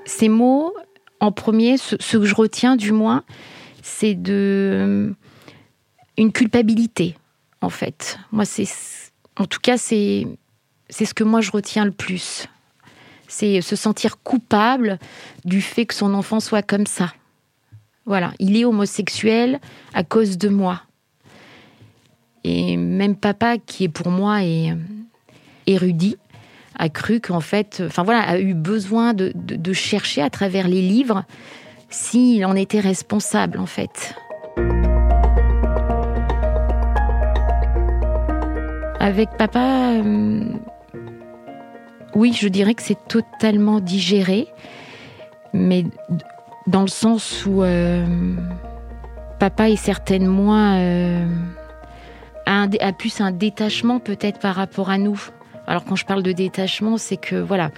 Ces 0.06 0.30
mots, 0.30 0.74
en 1.20 1.32
premier, 1.32 1.78
ce, 1.78 1.96
que 1.96 2.26
je 2.26 2.34
retiens 2.34 2.76
du 2.76 2.92
moins, 2.92 3.24
c'est 3.84 4.16
de 4.16 5.14
une 6.18 6.32
culpabilité, 6.32 7.16
en 7.62 7.70
fait. 7.70 8.18
Moi, 8.32 8.46
c'est, 8.46 8.68
en 9.38 9.46
tout 9.46 9.60
cas, 9.62 9.78
c'est, 9.78 10.28
ce 10.90 11.14
que 11.14 11.24
moi 11.24 11.42
je 11.42 11.52
retiens 11.52 11.86
le 11.86 11.92
plus 11.92 12.48
c'est 13.28 13.62
se 13.62 13.76
sentir 13.76 14.22
coupable 14.24 15.00
du 15.46 15.62
fait 15.62 15.86
que 15.86 15.94
son 15.94 16.14
enfant 16.14 16.40
soit 16.40 16.62
comme 16.62 16.86
ça. 16.86 17.14
Voilà, 18.06 18.34
il 18.40 18.56
est 18.56 18.66
homosexuel 18.66 19.60
à 19.94 20.04
cause 20.04 20.38
de 20.38 20.50
moi. 20.50 20.82
Et 22.44 22.78
même 22.78 23.16
papa, 23.16 23.58
qui 23.58 23.84
est 23.84 23.90
pour 23.90 24.10
moi 24.10 24.40
euh, 24.42 24.76
érudit, 25.66 26.16
a 26.80 26.88
cru 26.88 27.20
qu'en 27.20 27.42
fait, 27.42 27.84
enfin 27.86 28.04
voilà, 28.04 28.22
a 28.22 28.40
eu 28.40 28.54
besoin 28.54 29.14
de 29.14 29.74
chercher 29.74 30.22
à 30.22 30.30
travers 30.30 30.68
les 30.68 30.82
livres 30.82 31.26
s'il 31.90 32.46
en 32.46 32.56
était 32.56 32.80
responsable 32.80 33.60
en 33.60 33.66
fait. 33.66 34.16
Avec 39.08 39.30
papa, 39.38 39.94
euh, 40.04 40.42
oui, 42.14 42.34
je 42.38 42.50
dirais 42.50 42.74
que 42.74 42.84
c'est 42.84 43.08
totalement 43.08 43.80
digéré, 43.80 44.50
mais 45.54 45.86
dans 46.68 46.82
le 46.82 46.90
sens 46.90 47.46
où 47.46 47.64
euh, 47.64 48.06
papa 49.40 49.70
est 49.70 49.78
certainement 49.78 50.76
euh, 50.76 51.26
a, 52.48 52.68
plus 52.92 53.22
un 53.22 53.32
détachement 53.32 54.00
peut-être 54.00 54.40
par 54.40 54.56
rapport 54.56 54.90
à 54.90 54.98
nous. 54.98 55.30
Alors 55.68 55.86
quand 55.86 55.96
je 55.96 56.06
parle 56.06 56.22
de 56.22 56.34
détachement, 56.34 56.98
c'est 56.98 57.16
que 57.16 57.38
voilà, 57.38 57.72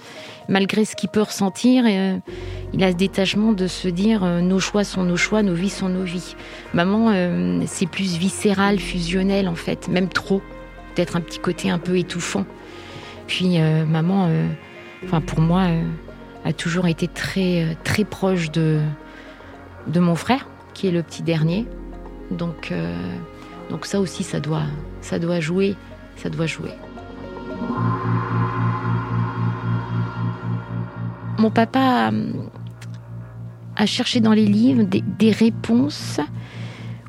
malgré 0.47 0.83
ce 0.83 0.95
qu'il 0.95 1.09
peut 1.09 1.21
ressentir, 1.21 1.85
il 1.85 2.83
a 2.83 2.91
ce 2.91 2.97
détachement 2.97 3.51
de 3.51 3.67
se 3.67 3.87
dire 3.87 4.25
nos 4.25 4.59
choix 4.59 4.83
sont 4.83 5.03
nos 5.03 5.17
choix, 5.17 5.43
nos 5.43 5.53
vies 5.53 5.69
sont 5.69 5.89
nos 5.89 6.03
vies. 6.03 6.35
Maman, 6.73 7.13
c'est 7.67 7.87
plus 7.87 8.17
viscéral, 8.17 8.79
fusionnel 8.79 9.47
en 9.47 9.53
fait, 9.53 9.87
même 9.89 10.09
trop, 10.09 10.41
un 11.15 11.21
petit 11.21 11.39
côté 11.39 11.69
un 11.69 11.79
peu 11.79 11.97
étouffant. 11.97 12.45
Puis 13.27 13.59
euh, 13.59 13.85
maman, 13.85 14.27
euh, 14.27 14.47
pour 15.25 15.39
moi, 15.39 15.61
euh, 15.61 15.83
a 16.45 16.53
toujours 16.53 16.87
été 16.87 17.07
très 17.07 17.77
très 17.83 18.03
proche 18.03 18.51
de 18.51 18.79
de 19.87 19.99
mon 19.99 20.15
frère, 20.15 20.47
qui 20.73 20.87
est 20.87 20.91
le 20.91 21.03
petit 21.03 21.23
dernier. 21.23 21.65
Donc 22.31 22.73
donc 23.69 23.85
ça 23.85 23.99
aussi, 23.99 24.23
ça 24.23 24.39
doit 24.39 24.63
ça 25.01 25.19
doit 25.19 25.39
jouer, 25.39 25.75
ça 26.15 26.29
doit 26.29 26.47
jouer. 26.47 26.71
Mon 31.37 31.51
papa 31.51 32.11
a 33.79 33.85
cherché 33.85 34.19
dans 34.19 34.33
les 34.33 34.45
livres 34.45 34.83
des, 34.83 35.31
réponses 35.31 36.19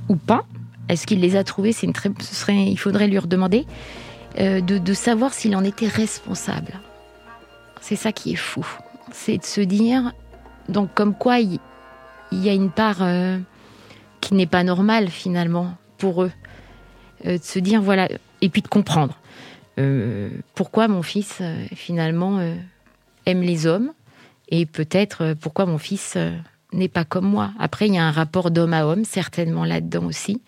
ou 0.08 0.14
pas. 0.14 0.44
Est-ce 0.90 1.06
qu'il 1.06 1.20
les 1.20 1.36
a 1.36 1.44
trouvées 1.44 1.72
C'est 1.72 1.86
une 1.86 1.92
très, 1.92 2.10
ce 2.20 2.34
serait, 2.34 2.66
il 2.66 2.76
faudrait 2.76 3.06
lui 3.06 3.18
redemander. 3.18 3.66
Euh, 4.38 4.60
de, 4.60 4.94
savoir 4.94 5.34
s'il 5.34 5.56
en 5.56 5.64
était 5.64 5.88
responsable. 5.88 6.80
C'est 7.80 7.96
ça 7.96 8.12
qui 8.12 8.32
est 8.32 8.36
fou. 8.36 8.64
C'est 9.12 9.38
de 9.38 9.44
se 9.44 9.60
dire, 9.60 10.12
donc 10.68 10.94
comme 10.94 11.14
quoi 11.14 11.40
il, 11.40 11.58
y 12.30 12.48
a 12.48 12.52
une 12.52 12.70
part 12.70 13.02
euh, 13.02 13.38
qui 14.20 14.34
n'est 14.34 14.46
pas 14.46 14.62
normale 14.62 15.08
finalement 15.08 15.74
pour 15.98 16.22
eux. 16.22 16.32
Euh, 17.26 17.38
de 17.38 17.42
se 17.42 17.58
dire, 17.58 17.82
voilà, 17.82 18.08
et 18.40 18.48
puis 18.48 18.62
de 18.62 18.68
comprendre 18.68 19.16
pourquoi 20.54 20.88
mon 20.88 21.00
fils 21.00 21.40
finalement 21.74 22.38
aime 23.24 23.40
les 23.40 23.66
hommes 23.66 23.92
et 24.50 24.66
peut-être 24.66 25.34
pourquoi 25.40 25.64
mon 25.64 25.78
fils 25.78 26.18
n'est 26.74 26.88
pas 26.88 27.04
comme 27.06 27.24
moi. 27.24 27.52
Après, 27.58 27.86
il 27.86 27.94
y 27.94 27.98
a 27.98 28.04
un 28.04 28.10
rapport 28.10 28.50
d'homme 28.50 28.74
à 28.74 28.84
homme 28.84 29.06
certainement 29.06 29.64
là-dedans 29.64 30.04
aussi 30.04 30.42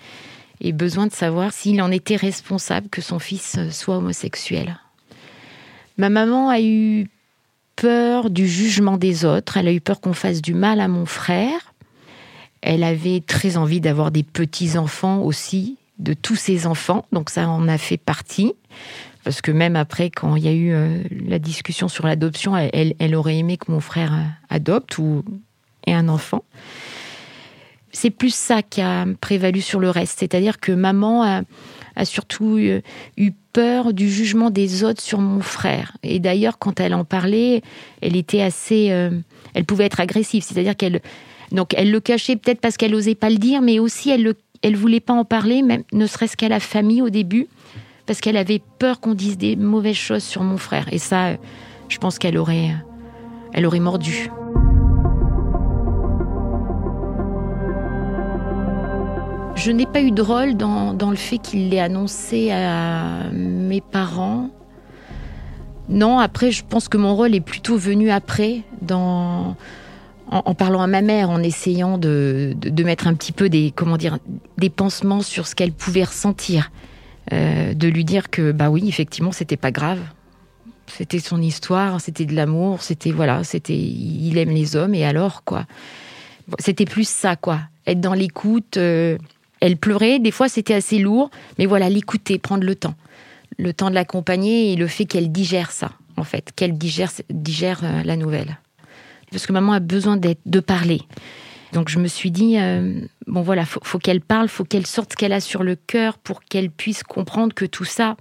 et 0.62 0.72
besoin 0.72 1.08
de 1.08 1.12
savoir 1.12 1.52
s'il 1.52 1.82
en 1.82 1.90
était 1.90 2.16
responsable 2.16 2.88
que 2.88 3.02
son 3.02 3.18
fils 3.18 3.58
soit 3.70 3.96
homosexuel. 3.96 4.78
Ma 5.98 6.08
maman 6.08 6.48
a 6.48 6.60
eu 6.60 7.08
peur 7.76 8.30
du 8.30 8.46
jugement 8.46 8.96
des 8.96 9.24
autres, 9.24 9.56
elle 9.56 9.68
a 9.68 9.72
eu 9.72 9.80
peur 9.80 10.00
qu'on 10.00 10.12
fasse 10.12 10.40
du 10.40 10.54
mal 10.54 10.80
à 10.80 10.88
mon 10.88 11.04
frère. 11.04 11.74
Elle 12.60 12.84
avait 12.84 13.20
très 13.20 13.56
envie 13.56 13.80
d'avoir 13.80 14.12
des 14.12 14.22
petits-enfants 14.22 15.20
aussi, 15.22 15.76
de 15.98 16.14
tous 16.14 16.36
ses 16.36 16.66
enfants, 16.66 17.04
donc 17.10 17.28
ça 17.28 17.48
en 17.48 17.66
a 17.66 17.76
fait 17.76 17.96
partie. 17.96 18.54
Parce 19.24 19.40
que 19.40 19.50
même 19.50 19.74
après, 19.74 20.10
quand 20.10 20.36
il 20.36 20.44
y 20.44 20.48
a 20.48 20.52
eu 20.52 20.72
euh, 20.72 21.02
la 21.26 21.40
discussion 21.40 21.88
sur 21.88 22.06
l'adoption, 22.06 22.56
elle, 22.56 22.94
elle, 22.98 23.14
aurait 23.14 23.36
aimé 23.36 23.56
que 23.56 23.70
mon 23.70 23.80
frère 23.80 24.12
adopte 24.48 24.98
ou 24.98 25.24
ait 25.86 25.92
un 25.92 26.08
enfant 26.08 26.44
c'est 27.92 28.10
plus 28.10 28.34
ça 28.34 28.62
qui 28.62 28.80
a 28.80 29.04
prévalu 29.20 29.60
sur 29.60 29.78
le 29.78 29.90
reste. 29.90 30.18
C'est-à-dire 30.20 30.58
que 30.58 30.72
maman 30.72 31.22
a, 31.22 32.04
surtout 32.04 32.58
eu, 32.58 32.82
peur 33.52 33.92
du 33.92 34.10
jugement 34.10 34.48
des 34.48 34.82
autres 34.82 35.02
sur 35.02 35.20
mon 35.20 35.42
frère. 35.42 35.92
Et 36.02 36.20
d'ailleurs, 36.20 36.58
quand 36.58 36.80
elle 36.80 36.94
en 36.94 37.04
parlait, 37.04 37.60
elle 38.00 38.16
était 38.16 38.40
assez, 38.40 38.90
euh, 38.90 39.10
elle 39.52 39.66
pouvait 39.66 39.84
être 39.84 40.00
agressive. 40.00 40.42
C'est-à-dire 40.42 40.74
qu'elle, 40.74 41.02
donc, 41.50 41.74
elle 41.76 41.90
le 41.90 42.00
cachait 42.00 42.36
peut-être 42.36 42.62
parce 42.62 42.78
qu'elle 42.78 42.92
n'osait 42.92 43.14
pas 43.14 43.28
le 43.28 43.36
dire, 43.36 43.60
mais 43.60 43.78
aussi 43.78 44.08
elle 44.08 44.22
ne 44.22 44.32
elle 44.62 44.76
voulait 44.76 45.00
pas 45.00 45.12
en 45.12 45.24
parler, 45.24 45.60
même 45.60 45.82
ne 45.92 46.06
serait-ce 46.06 46.36
qu'à 46.36 46.48
la 46.48 46.60
famille 46.60 47.02
au 47.02 47.10
début, 47.10 47.48
parce 48.06 48.20
qu'elle 48.20 48.36
avait 48.36 48.62
peur 48.78 49.00
qu'on 49.00 49.14
dise 49.14 49.36
des 49.36 49.56
mauvaises 49.56 49.96
choses 49.96 50.22
sur 50.22 50.42
mon 50.42 50.56
frère. 50.56 50.86
Et 50.92 50.98
ça, 50.98 51.32
je 51.88 51.98
pense 51.98 52.18
qu'elle 52.18 52.38
aurait, 52.38 52.70
elle 53.52 53.66
aurait 53.66 53.80
mordu. 53.80 54.30
Je 59.54 59.70
n'ai 59.70 59.86
pas 59.86 60.02
eu 60.02 60.10
de 60.10 60.22
rôle 60.22 60.56
dans, 60.56 61.10
le 61.10 61.16
fait 61.16 61.38
qu'il 61.38 61.68
l'ait 61.68 61.80
annoncé 61.80 62.50
à 62.50 63.30
mes 63.32 63.80
parents. 63.80 64.50
Non, 65.88 66.18
après, 66.18 66.50
je 66.50 66.64
pense 66.64 66.88
que 66.88 66.96
mon 66.96 67.14
rôle 67.14 67.34
est 67.34 67.40
plutôt 67.40 67.76
venu 67.76 68.10
après, 68.10 68.62
dans, 68.80 69.56
en, 70.30 70.54
parlant 70.54 70.80
à 70.80 70.86
ma 70.86 71.02
mère, 71.02 71.30
en 71.30 71.42
essayant 71.42 71.98
de, 71.98 72.56
mettre 72.84 73.06
un 73.06 73.14
petit 73.14 73.32
peu 73.32 73.48
des, 73.48 73.72
comment 73.74 73.96
dire, 73.96 74.18
des 74.58 74.70
pansements 74.70 75.20
sur 75.20 75.46
ce 75.46 75.54
qu'elle 75.54 75.72
pouvait 75.72 76.04
ressentir. 76.04 76.70
Euh, 77.32 77.72
de 77.74 77.86
lui 77.86 78.04
dire 78.04 78.30
que, 78.30 78.50
bah 78.50 78.68
oui, 78.68 78.88
effectivement, 78.88 79.30
c'était 79.30 79.56
pas 79.56 79.70
grave. 79.70 80.00
C'était 80.86 81.20
son 81.20 81.40
histoire, 81.40 82.00
c'était 82.00 82.24
de 82.24 82.34
l'amour, 82.34 82.82
c'était, 82.82 83.12
voilà, 83.12 83.44
c'était, 83.44 83.78
il 83.78 84.36
aime 84.38 84.50
les 84.50 84.74
hommes, 84.74 84.94
et 84.94 85.04
alors, 85.04 85.44
quoi? 85.44 85.66
C'était 86.58 86.84
plus 86.84 87.08
ça, 87.08 87.36
quoi. 87.36 87.60
Être 87.86 88.00
dans 88.00 88.14
l'écoute. 88.14 88.76
Euh, 88.76 89.18
elle 89.62 89.76
pleurait, 89.76 90.18
des 90.18 90.32
fois 90.32 90.48
c'était 90.48 90.74
assez 90.74 90.98
lourd, 90.98 91.30
mais 91.58 91.66
voilà, 91.66 91.88
l'écouter, 91.88 92.38
prendre 92.38 92.64
le 92.64 92.74
temps. 92.74 92.94
Le 93.58 93.72
temps 93.72 93.90
de 93.90 93.94
l'accompagner 93.94 94.72
et 94.72 94.76
le 94.76 94.86
fait 94.86 95.04
qu'elle 95.04 95.30
digère 95.30 95.70
ça, 95.70 95.92
en 96.16 96.24
fait, 96.24 96.52
qu'elle 96.56 96.76
digère, 96.76 97.80
euh, 97.84 98.02
la 98.02 98.16
nouvelle. 98.16 98.58
Parce 99.30 99.46
que 99.46 99.52
maman 99.52 99.72
a 99.72 99.80
besoin 99.80 100.18
de 100.18 100.60
parler. 100.60 101.02
Donc 101.72 101.88
je 101.88 101.98
me 101.98 102.06
suis 102.06 102.30
dit, 102.30 102.58
euh, 102.58 103.00
bon 103.26 103.42
voilà, 103.42 103.64
faut, 103.64 103.80
faut 103.82 103.98
qu'elle 103.98 104.20
parle, 104.20 104.48
faut 104.48 104.64
qu'elle 104.64 104.86
sorte 104.86 105.12
ce 105.12 105.16
qu'elle 105.16 105.32
a 105.32 105.40
sur 105.40 105.62
le 105.62 105.76
cœur 105.76 106.18
pour 106.18 106.42
qu'elle 106.42 106.70
puisse 106.70 107.02
comprendre 107.02 107.54
que 107.54 107.64
tout 107.64 107.84
ça, 107.84 108.16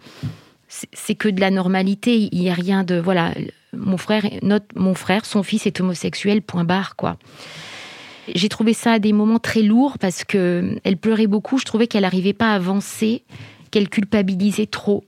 c'est 0.67 1.15
que 1.15 1.27
de 1.27 1.41
la 1.41 1.51
normalité. 1.51 2.29
Il 2.31 2.39
n'y 2.39 2.49
a 2.49 2.53
rien 2.53 2.83
de 2.83 2.95
voilà. 2.95 3.33
Mon 3.73 3.97
frère, 3.97 4.23
notre, 4.41 4.67
mon 4.75 4.93
frère, 4.93 5.25
son 5.25 5.43
fils 5.43 5.65
est 5.65 5.79
homosexuel. 5.81 6.41
Point 6.41 6.63
barre 6.63 6.95
quoi. 6.95 7.17
J'ai 8.33 8.49
trouvé 8.49 8.73
ça 8.73 8.93
à 8.93 8.99
des 8.99 9.13
moments 9.13 9.39
très 9.39 9.61
lourds 9.61 9.97
parce 9.99 10.23
que 10.23 10.77
elle 10.83 10.97
pleurait 10.97 11.27
beaucoup. 11.27 11.57
Je 11.57 11.65
trouvais 11.65 11.87
qu'elle 11.87 12.03
n'arrivait 12.03 12.33
pas 12.33 12.51
à 12.51 12.55
avancer, 12.55 13.23
qu'elle 13.71 13.89
culpabilisait 13.89 14.67
trop. 14.67 15.03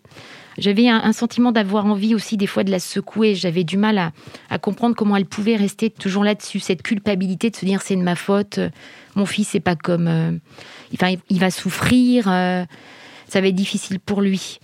J'avais 0.57 0.87
un, 0.87 1.13
sentiment 1.13 1.51
d'avoir 1.51 1.85
envie 1.85 2.13
aussi 2.13 2.37
des 2.37 2.45
fois 2.45 2.63
de 2.63 2.71
la 2.71 2.79
secouer. 2.79 3.33
J'avais 3.33 3.63
du 3.63 3.77
mal 3.77 4.11
à, 4.49 4.59
comprendre 4.59 4.95
comment 4.95 5.15
elle 5.15 5.25
pouvait 5.25 5.55
rester 5.55 5.89
toujours 5.89 6.23
là-dessus, 6.23 6.59
cette 6.59 6.83
culpabilité 6.83 7.49
de 7.49 7.55
se 7.55 7.65
dire 7.65 7.81
c'est 7.81 7.95
de 7.95 8.03
ma 8.03 8.15
faute, 8.15 8.59
mon 9.15 9.25
fils 9.25 9.49
c'est 9.49 9.59
pas 9.59 9.75
comme, 9.75 10.07
euh, 10.07 10.31
il 11.29 11.39
va 11.39 11.49
souffrir, 11.49 12.27
euh, 12.27 12.65
ça 13.27 13.41
va 13.41 13.47
être 13.47 13.55
difficile 13.55 13.99
pour 13.99 14.21
lui. 14.21 14.59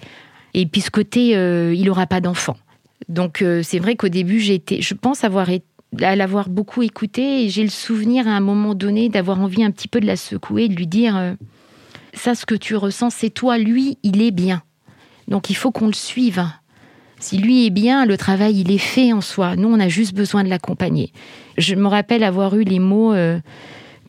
Et 0.54 0.66
puis 0.66 0.82
ce 0.82 0.92
côté, 0.92 1.36
euh, 1.36 1.74
il 1.76 1.90
aura 1.90 2.06
pas 2.06 2.22
d'enfant. 2.22 2.58
Donc 3.08 3.44
c'est 3.64 3.80
vrai 3.80 3.96
qu'au 3.96 4.10
début 4.10 4.40
j'étais, 4.40 4.82
je 4.82 4.94
pense 4.94 5.24
avoir 5.24 5.50
à 6.02 6.16
l'avoir 6.16 6.50
beaucoup 6.50 6.82
écouté 6.82 7.44
et 7.44 7.50
j'ai 7.50 7.64
le 7.64 7.70
souvenir 7.70 8.28
à 8.28 8.32
un 8.32 8.40
moment 8.40 8.76
donné 8.76 9.10
d'avoir 9.10 9.40
envie 9.40 9.64
un 9.64 9.72
petit 9.72 9.88
peu 9.88 10.00
de 10.00 10.06
la 10.06 10.16
secouer, 10.16 10.68
de 10.68 10.76
lui 10.76 10.88
dire 10.88 11.36
ça 12.14 12.36
ce 12.36 12.46
que 12.46 12.56
tu 12.56 12.76
ressens 12.76 13.10
c'est 13.10 13.32
toi, 13.32 13.58
lui 13.58 13.98
il 14.04 14.22
est 14.22 14.32
bien. 14.32 14.62
Donc 15.28 15.50
il 15.50 15.56
faut 15.56 15.72
qu'on 15.72 15.88
le 15.88 15.94
suive. 15.94 16.46
Si 17.20 17.38
lui 17.38 17.66
est 17.66 17.70
bien, 17.70 18.06
le 18.06 18.18
travail, 18.18 18.62
il 18.62 18.72
est 18.72 18.78
fait 18.78 19.12
en 19.12 19.20
soi. 19.20 19.58
Nous, 19.58 19.68
on 19.68 19.80
a 19.80 19.90
juste 19.90 20.14
besoin 20.14 20.44
de 20.44 20.50
l'accompagner. 20.50 21.12
Je 21.58 21.76
me 21.76 21.88
rappelle 21.88 22.24
avoir 22.24 22.56
eu 22.56 22.64
les 22.64 22.80
mots 22.80 23.14
euh, 23.14 23.40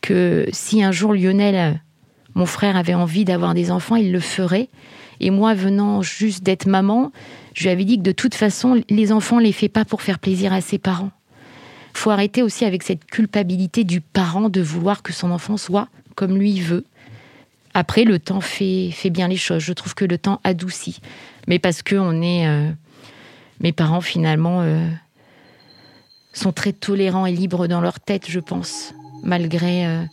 que 0.01 0.47
si 0.53 0.81
un 0.81 0.93
jour 0.93 1.13
Lionel, 1.13 1.55
euh, 1.55 1.77
mon 2.35 2.45
frère, 2.45 2.77
avait 2.77 2.93
envie 2.93 3.25
d'avoir 3.25 3.53
des 3.53 3.69
enfants, 3.69 3.97
il 3.97 4.13
le 4.13 4.21
ferait. 4.21 4.69
Et 5.19 5.29
moi, 5.29 5.53
venant 5.53 6.01
juste 6.01 6.43
d'être 6.43 6.67
maman, 6.67 7.11
je 7.53 7.63
lui 7.63 7.69
avais 7.69 7.83
dit 7.83 7.97
que 7.97 8.03
de 8.03 8.13
toute 8.13 8.33
façon, 8.33 8.81
les 8.89 9.11
enfants, 9.11 9.35
on 9.35 9.39
les 9.39 9.51
fait 9.51 9.69
pas 9.69 9.83
pour 9.83 10.01
faire 10.01 10.17
plaisir 10.17 10.53
à 10.53 10.61
ses 10.61 10.77
parents. 10.77 11.11
Faut 11.93 12.09
arrêter 12.09 12.41
aussi 12.41 12.65
avec 12.65 12.83
cette 12.83 13.05
culpabilité 13.05 13.83
du 13.83 14.01
parent 14.01 14.49
de 14.49 14.61
vouloir 14.61 15.03
que 15.03 15.13
son 15.13 15.31
enfant 15.31 15.57
soit 15.57 15.87
comme 16.15 16.37
lui 16.37 16.59
veut. 16.59 16.85
Après, 17.73 18.03
le 18.03 18.19
temps 18.19 18.41
fait, 18.41 18.91
fait 18.91 19.09
bien 19.09 19.27
les 19.27 19.37
choses. 19.37 19.63
Je 19.63 19.73
trouve 19.73 19.95
que 19.95 20.05
le 20.05 20.17
temps 20.17 20.41
adoucit. 20.43 20.99
Mais 21.47 21.59
parce 21.59 21.81
que 21.81 21.95
on 21.95 22.21
est. 22.21 22.47
Euh, 22.47 22.69
mes 23.59 23.71
parents, 23.71 24.01
finalement, 24.01 24.61
euh, 24.61 24.87
sont 26.33 26.51
très 26.51 26.73
tolérants 26.73 27.25
et 27.25 27.31
libres 27.31 27.67
dans 27.67 27.81
leur 27.81 27.99
tête, 27.99 28.29
je 28.29 28.39
pense. 28.39 28.93
Malgré. 29.23 29.85
Euh, 29.85 30.03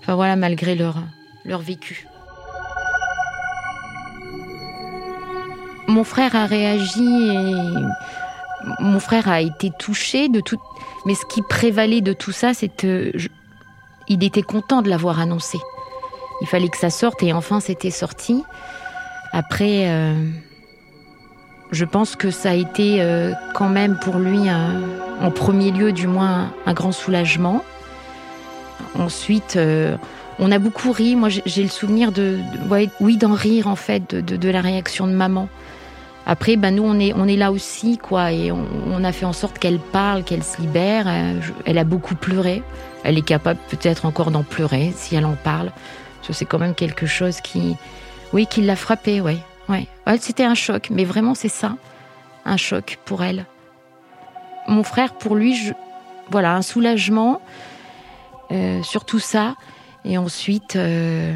enfin 0.00 0.14
voilà, 0.14 0.36
malgré 0.36 0.74
leur, 0.74 1.02
leur 1.44 1.60
vécu. 1.60 2.06
Mon 5.88 6.04
frère 6.04 6.36
a 6.36 6.46
réagi 6.46 7.00
et. 7.00 8.21
Mon 8.80 9.00
frère 9.00 9.28
a 9.28 9.40
été 9.40 9.70
touché 9.78 10.28
de 10.28 10.40
tout. 10.40 10.60
Mais 11.06 11.14
ce 11.14 11.26
qui 11.26 11.42
prévalait 11.42 12.00
de 12.00 12.12
tout 12.12 12.32
ça, 12.32 12.54
c'est 12.54 12.68
que. 12.68 13.12
Il 14.08 14.24
était 14.24 14.42
content 14.42 14.82
de 14.82 14.90
l'avoir 14.90 15.20
annoncé 15.20 15.58
il 16.42 16.46
fallait 16.46 16.68
que 16.68 16.76
ça 16.76 16.90
sorte 16.90 17.22
et 17.22 17.32
enfin 17.32 17.60
c'était 17.60 17.92
sorti. 17.92 18.42
Après, 19.32 19.88
euh, 19.88 20.12
je 21.70 21.84
pense 21.84 22.16
que 22.16 22.30
ça 22.30 22.50
a 22.50 22.54
été 22.54 23.00
euh, 23.00 23.32
quand 23.54 23.68
même 23.68 23.96
pour 23.98 24.16
lui, 24.16 24.50
en 24.50 25.30
premier 25.30 25.70
lieu 25.70 25.92
du 25.92 26.08
moins, 26.08 26.52
un 26.66 26.74
grand 26.74 26.90
soulagement. 26.90 27.64
Ensuite, 28.98 29.54
euh, 29.56 29.96
on 30.40 30.50
a 30.50 30.58
beaucoup 30.58 30.90
ri. 30.90 31.14
Moi, 31.14 31.28
j'ai 31.28 31.62
le 31.62 31.68
souvenir 31.68 32.10
de, 32.10 32.38
oui, 33.00 33.16
d'en 33.16 33.34
rire 33.34 33.68
en 33.68 33.76
fait, 33.76 34.12
de, 34.12 34.48
la 34.50 34.60
réaction 34.60 35.06
de 35.06 35.12
maman. 35.12 35.48
Après, 36.26 36.56
ben 36.56 36.76
nous, 36.76 36.84
on 36.84 36.98
est, 37.00 37.12
on 37.14 37.26
est 37.26 37.36
là 37.36 37.50
aussi, 37.50 37.98
quoi, 37.98 38.32
et 38.32 38.52
on, 38.52 39.04
a 39.04 39.12
fait 39.12 39.26
en 39.26 39.32
sorte 39.32 39.58
qu'elle 39.58 39.80
parle, 39.80 40.22
qu'elle 40.22 40.44
se 40.44 40.60
libère. 40.60 41.06
Elle 41.64 41.78
a 41.78 41.84
beaucoup 41.84 42.14
pleuré. 42.14 42.62
Elle 43.02 43.18
est 43.18 43.26
capable 43.26 43.58
peut-être 43.68 44.06
encore 44.06 44.30
d'en 44.30 44.44
pleurer 44.44 44.92
si 44.94 45.16
elle 45.16 45.26
en 45.26 45.34
parle 45.34 45.72
c'est 46.32 46.44
quand 46.44 46.58
même 46.58 46.76
quelque 46.76 47.06
chose 47.06 47.40
qui, 47.40 47.76
oui, 48.32 48.46
qui 48.46 48.62
l'a 48.62 48.76
frappé, 48.76 49.20
ouais. 49.20 49.38
ouais. 49.68 49.88
C'était 50.20 50.44
un 50.44 50.54
choc, 50.54 50.88
mais 50.90 51.04
vraiment 51.04 51.34
c'est 51.34 51.48
ça, 51.48 51.76
un 52.44 52.56
choc 52.56 52.98
pour 53.04 53.24
elle. 53.24 53.46
Mon 54.68 54.84
frère, 54.84 55.14
pour 55.14 55.34
lui, 55.34 55.72
voilà, 56.30 56.54
un 56.54 56.62
soulagement 56.62 57.40
euh, 58.52 58.80
sur 58.84 59.04
tout 59.04 59.18
ça. 59.18 59.56
Et 60.04 60.18
ensuite, 60.18 60.76
euh, 60.76 61.34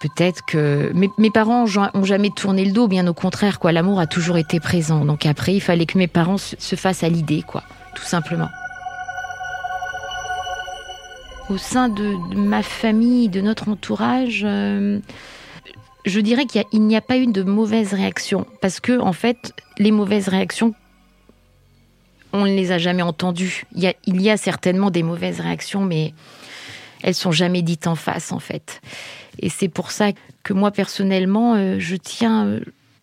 peut-être 0.00 0.44
que 0.46 0.92
mes, 0.94 1.30
parents 1.30 1.64
ont 1.94 2.04
jamais 2.04 2.30
tourné 2.30 2.64
le 2.64 2.72
dos, 2.72 2.88
bien 2.88 3.06
au 3.06 3.14
contraire. 3.14 3.58
L'amour 3.64 4.00
a 4.00 4.06
toujours 4.06 4.38
été 4.38 4.60
présent. 4.60 5.04
Donc 5.04 5.26
après, 5.26 5.54
il 5.54 5.60
fallait 5.60 5.86
que 5.86 5.98
mes 5.98 6.08
parents 6.08 6.38
se, 6.38 6.56
se 6.58 6.76
fassent 6.76 7.02
à 7.02 7.08
l'idée, 7.08 7.42
quoi, 7.46 7.62
tout 7.94 8.04
simplement 8.04 8.48
au 11.50 11.56
sein 11.56 11.88
de, 11.88 12.16
ma 12.36 12.62
famille, 12.62 13.28
de 13.28 13.40
notre 13.40 13.68
entourage, 13.68 14.42
euh, 14.44 15.00
je 16.04 16.20
dirais 16.20 16.46
qu'il 16.46 16.82
n'y 16.82 16.96
a, 16.96 17.00
pas 17.00 17.16
eu 17.16 17.26
de 17.26 17.42
mauvaises 17.42 17.94
réactions. 17.94 18.46
Parce 18.60 18.80
que, 18.80 18.98
en 18.98 19.12
fait, 19.12 19.52
les 19.78 19.90
mauvaises 19.90 20.28
réactions, 20.28 20.74
on 22.32 22.44
ne 22.44 22.54
les 22.54 22.72
a 22.72 22.78
jamais 22.78 23.02
entendues. 23.02 23.64
Il 23.74 24.20
y 24.20 24.30
a 24.30 24.36
certainement 24.36 24.90
des 24.90 25.02
mauvaises 25.02 25.40
réactions, 25.40 25.84
mais 25.84 26.12
elles 27.02 27.14
sont 27.14 27.32
jamais 27.32 27.62
dites 27.62 27.86
en 27.86 27.94
face, 27.94 28.32
en 28.32 28.38
fait. 28.38 28.80
Et 29.40 29.48
c'est 29.48 29.68
pour 29.68 29.90
ça 29.90 30.10
que 30.42 30.52
moi, 30.52 30.70
personnellement, 30.70 31.54
euh, 31.54 31.76
je 31.78 31.96
tiens 31.96 32.46
euh, 32.46 32.60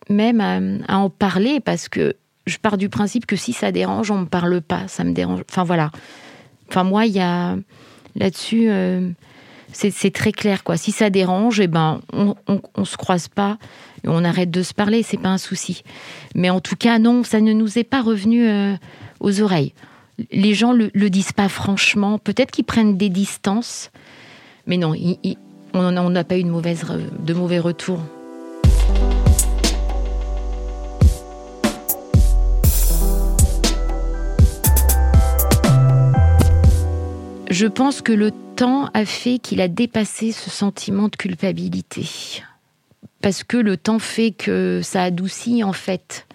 même 0.08 0.40
à, 0.88 0.98
en 0.98 1.10
parler, 1.10 1.60
parce 1.60 1.88
que 1.88 2.14
je 2.46 2.58
pars 2.58 2.76
du 2.76 2.88
principe 2.88 3.26
que 3.26 3.36
si 3.36 3.52
ça 3.52 3.72
dérange, 3.72 4.10
on 4.10 4.16
ne 4.16 4.20
me 4.22 4.26
parle 4.26 4.60
pas. 4.60 4.86
Ça 4.88 5.04
me 5.04 5.12
dérange. 5.12 5.40
Enfin, 5.50 5.64
voilà. 5.64 5.90
Enfin, 6.68 6.84
moi, 6.84 7.06
il 7.06 7.12
y 7.12 7.20
a 7.20 7.56
Là-dessus, 8.18 8.70
euh, 8.70 9.10
c'est 9.72 10.10
très 10.10 10.32
clair. 10.32 10.64
quoi. 10.64 10.78
Si 10.78 10.90
ça 10.90 11.10
dérange, 11.10 11.60
eh 11.60 11.66
ben, 11.66 12.00
on, 12.14 12.34
on, 12.48 12.84
se 12.86 12.96
croise 12.96 13.28
pas, 13.28 13.58
on 14.06 14.24
arrête 14.24 14.50
de 14.50 14.62
se 14.62 14.72
parler, 14.72 15.02
c'est 15.02 15.18
pas 15.18 15.28
un 15.28 15.38
souci. 15.38 15.82
Mais 16.34 16.48
en 16.48 16.60
tout 16.60 16.76
cas, 16.76 16.98
non, 16.98 17.24
ça 17.24 17.40
ne 17.42 17.52
nous 17.52 17.78
est 17.78 17.84
pas 17.84 18.00
revenu 18.00 18.48
aux 19.20 19.42
oreilles. 19.42 19.74
Les 20.30 20.54
gens 20.54 20.72
le, 20.72 20.90
le 20.94 21.10
disent 21.10 21.32
pas 21.32 21.48
franchement. 21.48 22.18
Peut-être 22.18 22.50
qu'ils 22.50 22.64
prennent 22.64 22.96
des 22.96 23.10
distances, 23.10 23.90
mais 24.66 24.76
non, 24.76 24.94
on 25.74 26.10
n'a 26.10 26.24
pas 26.24 26.38
eu 26.38 26.44
de, 26.44 26.50
de 26.50 27.34
mauvais 27.34 27.58
retours. 27.58 28.00
Je 37.48 37.66
pense 37.66 38.02
que 38.02 38.12
le 38.12 38.32
temps 38.56 38.90
a 38.92 39.04
fait 39.04 39.38
qu'il 39.38 39.60
a 39.60 39.68
dépassé 39.68 40.32
ce 40.32 40.50
sentiment 40.50 41.08
de 41.08 41.16
culpabilité. 41.16 42.06
Parce 43.22 43.44
que 43.44 43.56
le 43.56 43.76
temps 43.76 43.98
fait 43.98 44.30
que 44.30 44.80
ça 44.82 45.04
adoucit 45.04 45.64
en 45.64 45.72
fait. 45.72 46.25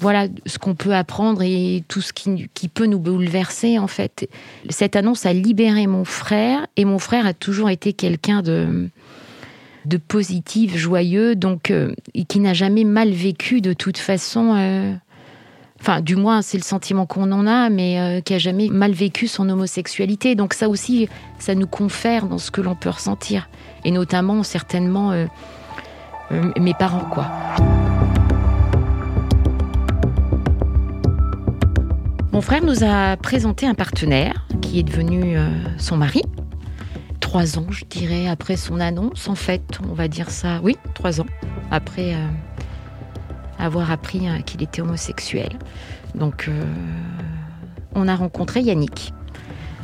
Voilà 0.00 0.28
ce 0.46 0.58
qu'on 0.58 0.74
peut 0.74 0.94
apprendre 0.94 1.42
et 1.42 1.84
tout 1.86 2.00
ce 2.00 2.14
qui, 2.14 2.68
peut 2.72 2.86
nous 2.86 2.98
bouleverser 2.98 3.78
en 3.78 3.86
fait. 3.86 4.30
Cette 4.70 4.96
annonce 4.96 5.26
a 5.26 5.34
libéré 5.34 5.86
mon 5.86 6.06
frère 6.06 6.66
et 6.78 6.86
mon 6.86 6.98
frère 6.98 7.26
a 7.26 7.34
toujours 7.34 7.68
été 7.68 7.92
quelqu'un 7.92 8.40
de, 8.40 8.88
positif, 10.08 10.74
joyeux, 10.74 11.36
donc 11.36 11.70
euh, 11.70 11.92
qui 12.28 12.40
n'a 12.40 12.54
jamais 12.54 12.84
mal 12.84 13.10
vécu 13.10 13.60
de 13.60 13.74
toute 13.74 13.98
façon. 13.98 14.54
Euh, 14.56 14.94
enfin 15.80 16.00
du 16.00 16.16
moins 16.16 16.40
c'est 16.40 16.56
le 16.56 16.62
sentiment 16.62 17.04
qu'on 17.04 17.30
en 17.30 17.46
a, 17.46 17.68
mais 17.68 18.00
euh, 18.00 18.20
qui 18.22 18.32
a 18.32 18.38
jamais 18.38 18.68
mal 18.68 18.92
vécu 18.92 19.28
son 19.28 19.50
homosexualité. 19.50 20.34
Donc 20.34 20.54
ça 20.54 20.70
aussi, 20.70 21.10
ça 21.38 21.54
nous 21.54 21.66
confère 21.66 22.26
dans 22.26 22.38
ce 22.38 22.50
que 22.50 22.62
l'on 22.62 22.74
peut 22.74 22.90
ressentir, 22.90 23.50
et 23.84 23.90
notamment 23.90 24.42
certainement 24.44 25.26
mes 26.30 26.74
parents, 26.74 27.04
quoi. 27.10 27.26
Mon 32.32 32.40
frère 32.40 32.64
nous 32.64 32.84
a 32.84 33.16
présenté 33.16 33.66
un 33.66 33.74
partenaire 33.74 34.46
qui 34.60 34.78
est 34.78 34.82
devenu 34.82 35.36
son 35.78 35.96
mari. 35.96 36.22
Trois 37.18 37.58
ans, 37.58 37.66
je 37.70 37.84
dirais, 37.84 38.28
après 38.28 38.56
son 38.56 38.80
annonce, 38.80 39.28
en 39.28 39.34
fait, 39.34 39.78
on 39.88 39.94
va 39.94 40.08
dire 40.08 40.30
ça. 40.30 40.60
Oui, 40.62 40.76
trois 40.94 41.20
ans 41.20 41.26
après 41.70 42.16
avoir 43.60 43.90
appris 43.90 44.26
hein, 44.26 44.40
qu'il 44.42 44.62
était 44.62 44.80
homosexuel. 44.80 45.50
Donc, 46.14 46.46
euh, 46.48 46.64
on 47.94 48.08
a 48.08 48.16
rencontré 48.16 48.60
Yannick. 48.60 49.12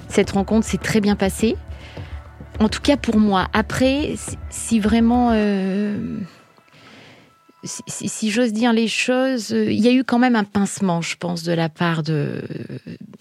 Cette 0.09 0.31
rencontre 0.31 0.67
s'est 0.67 0.79
très 0.79 1.01
bien 1.01 1.17
passée. 1.17 1.57
En 2.59 2.69
tout 2.69 2.81
cas 2.81 2.97
pour 2.97 3.19
moi. 3.19 3.49
Après, 3.53 4.15
si 4.49 4.81
vraiment, 4.81 5.31
euh, 7.67 7.83
si, 7.87 8.31
j'ose 8.31 8.53
dire 8.53 8.73
les 8.73 8.89
choses, 8.89 9.53
euh, 9.53 9.71
il 9.71 9.81
y 9.81 9.89
a 9.89 9.93
eu 9.93 10.05
quand 10.05 10.19
même 10.19 10.37
un 10.37 10.45
pincement, 10.45 11.01
je 11.01 11.17
pense, 11.17 11.43
de 11.43 11.53
la 11.53 11.69
part 11.69 12.03
de. 12.03 12.43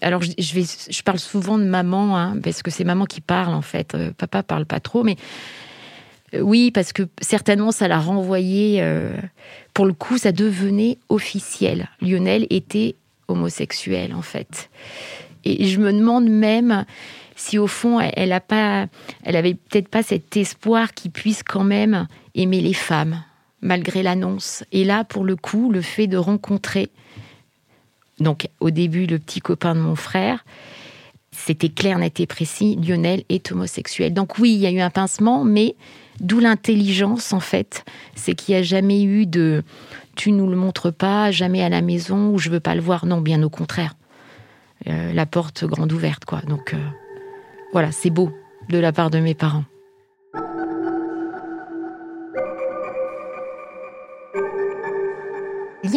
Alors, 0.00 0.22
je, 0.22 1.02
parle 1.02 1.18
souvent 1.18 1.58
de 1.58 1.64
maman, 1.64 2.16
hein, 2.16 2.36
parce 2.42 2.62
que 2.62 2.70
c'est 2.70 2.84
maman 2.84 3.04
qui 3.04 3.20
parle 3.20 3.54
en 3.54 3.62
fait. 3.62 3.94
Euh, 3.94 4.10
papa 4.16 4.42
parle 4.42 4.66
pas 4.66 4.80
trop, 4.80 5.02
mais 5.02 5.16
euh, 6.34 6.40
oui, 6.40 6.70
parce 6.70 6.92
que 6.92 7.02
certainement 7.20 7.72
ça 7.72 7.88
l'a 7.88 7.98
renvoyé. 7.98 8.82
pour 9.74 9.86
le 9.86 9.92
coup, 9.92 10.18
ça 10.18 10.32
devenait 10.32 10.98
officiel. 11.08 11.88
Lionel 12.00 12.46
était 12.50 12.96
homosexuel 13.28 14.14
en 14.14 14.22
fait. 14.22 14.70
Et 15.44 15.66
je 15.66 15.78
me 15.78 15.92
demande 15.92 16.28
même 16.28 16.84
si 17.36 17.58
au 17.58 17.66
fond 17.66 18.00
elle 18.00 18.32
a 18.32 18.40
pas, 18.40 18.86
peut-être 19.24 19.88
pas 19.88 20.02
cet 20.02 20.36
espoir 20.36 20.92
qu'il 20.94 21.12
puisse 21.12 21.42
quand 21.42 21.62
même 21.62 22.08
aimer 22.34 22.60
les 22.60 22.72
femmes 22.72 23.22
malgré 23.60 24.02
l'annonce. 24.02 24.64
Et 24.72 24.84
là, 24.84 25.04
pour 25.04 25.24
le 25.24 25.36
coup, 25.36 25.70
le 25.70 25.80
fait 25.80 26.06
de 26.06 26.16
rencontrer, 26.16 26.90
donc 28.18 28.48
au 28.60 28.70
début, 28.70 29.06
le 29.06 29.18
petit 29.18 29.40
copain 29.40 29.74
de 29.74 29.80
mon 29.80 29.96
frère, 29.96 30.44
c'était 31.32 31.68
clair, 31.68 31.98
net 31.98 32.18
et 32.20 32.26
précis, 32.26 32.76
Lionel 32.76 33.24
est 33.28 33.52
homosexuel. 33.52 34.14
Donc 34.14 34.38
oui, 34.38 34.54
il 34.54 34.60
y 34.60 34.66
a 34.66 34.70
eu 34.70 34.80
un 34.80 34.90
pincement, 34.90 35.44
mais 35.44 35.76
d'où 36.20 36.40
l'intelligence, 36.40 37.32
en 37.32 37.40
fait, 37.40 37.84
c'est 38.14 38.34
qu'il 38.34 38.54
n'y 38.54 38.60
a 38.60 38.62
jamais 38.62 39.02
eu 39.02 39.26
de 39.26 39.62
tu 40.16 40.32
nous 40.32 40.48
le 40.48 40.56
montres 40.56 40.92
pas, 40.92 41.30
jamais 41.30 41.62
à 41.62 41.68
la 41.68 41.82
maison, 41.82 42.30
ou 42.30 42.38
je 42.38 42.48
veux 42.48 42.60
pas 42.60 42.74
le 42.74 42.80
voir. 42.80 43.04
Non, 43.04 43.20
bien 43.20 43.42
au 43.42 43.50
contraire. 43.50 43.94
Euh, 44.88 45.12
la 45.12 45.26
porte 45.26 45.64
grande 45.64 45.92
ouverte, 45.92 46.24
quoi. 46.24 46.40
Donc 46.40 46.72
euh, 46.72 46.78
voilà, 47.72 47.92
c'est 47.92 48.10
beau 48.10 48.32
de 48.70 48.78
la 48.78 48.92
part 48.92 49.10
de 49.10 49.18
mes 49.18 49.34
parents. 49.34 49.64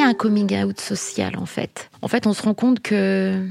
Un 0.07 0.13
coming 0.13 0.63
out 0.63 0.79
social 0.79 1.37
en 1.37 1.45
fait. 1.45 1.89
En 2.01 2.07
fait, 2.07 2.27
on 2.27 2.33
se 2.33 2.41
rend 2.41 2.53
compte 2.53 2.79
que 2.79 3.45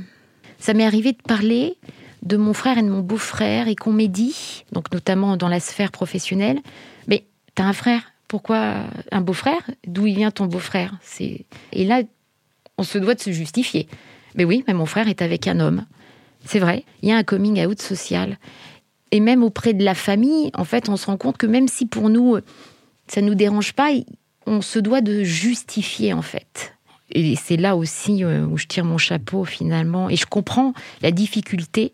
ça 0.59 0.75
m'est 0.75 0.85
arrivé 0.85 1.13
de 1.13 1.23
parler 1.23 1.77
de 2.23 2.37
mon 2.37 2.53
frère 2.53 2.79
et 2.79 2.83
de 2.83 2.89
mon 2.89 3.01
beau-frère 3.01 3.69
et 3.69 3.77
qu'on 3.77 3.93
m'ait 3.93 4.09
dit, 4.09 4.65
donc 4.73 4.93
notamment 4.93 5.37
dans 5.37 5.49
la 5.49 5.61
sphère 5.61 5.93
professionnelle, 5.93 6.61
mais 7.07 7.25
t'as 7.55 7.65
un 7.65 7.73
frère, 7.73 8.03
pourquoi 8.27 8.85
un 9.13 9.21
beau-frère? 9.21 9.71
D'où 9.87 10.07
il 10.07 10.17
vient 10.17 10.31
ton 10.31 10.47
beau-frère? 10.47 10.99
C'est 11.03 11.47
et 11.73 11.85
là, 11.85 12.03
on 12.77 12.83
se 12.83 12.99
doit 12.99 13.15
de 13.15 13.21
se 13.21 13.33
justifier. 13.33 13.89
Mais 14.35 14.45
oui, 14.45 14.65
mais 14.67 14.75
mon 14.75 14.87
frère 14.87 15.09
est 15.09 15.23
avec 15.23 15.47
un 15.47 15.61
homme. 15.61 15.87
C'est 16.45 16.59
vrai, 16.59 16.85
il 17.03 17.09
y 17.09 17.13
a 17.13 17.17
un 17.17 17.25
coming 17.25 17.65
out 17.67 17.81
social. 17.81 18.39
Et 19.11 19.21
même 19.21 19.43
auprès 19.43 19.73
de 19.73 19.85
la 19.85 19.95
famille, 19.95 20.51
en 20.55 20.65
fait, 20.65 20.89
on 20.89 20.97
se 20.97 21.07
rend 21.07 21.17
compte 21.17 21.39
que 21.39 21.47
même 21.47 21.69
si 21.69 21.87
pour 21.87 22.11
nous, 22.11 22.39
ça 23.07 23.23
nous 23.23 23.35
dérange 23.35 23.73
pas, 23.73 23.91
on 24.49 24.63
se 24.63 24.79
doit 24.79 25.01
de 25.01 25.23
justifier 25.23 26.13
en 26.13 26.23
fait. 26.23 26.75
Et 27.11 27.37
c'est 27.37 27.57
là 27.57 27.77
aussi 27.77 28.25
euh, 28.25 28.45
où 28.45 28.59
je 28.59 28.67
tire 28.67 28.85
mon 28.85 28.99
chapeau 28.99 29.45
finalement. 29.45 30.11
Et 30.11 30.17
je 30.17 30.27
comprends 30.27 30.75
la 31.03 31.11
difficulté 31.11 31.93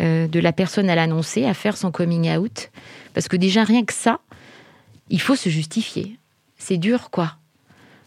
euh, 0.00 0.28
de 0.28 0.40
la 0.40 0.52
personne 0.52 0.88
à 0.88 0.94
l'annoncer, 0.94 1.44
à 1.44 1.54
faire 1.54 1.76
son 1.76 1.90
coming 1.90 2.30
out. 2.36 2.70
Parce 3.12 3.28
que 3.28 3.36
déjà, 3.36 3.64
rien 3.64 3.84
que 3.84 3.92
ça, 3.92 4.20
il 5.10 5.20
faut 5.20 5.36
se 5.36 5.48
justifier. 5.48 6.18
C'est 6.56 6.78
dur, 6.78 7.10
quoi. 7.10 7.36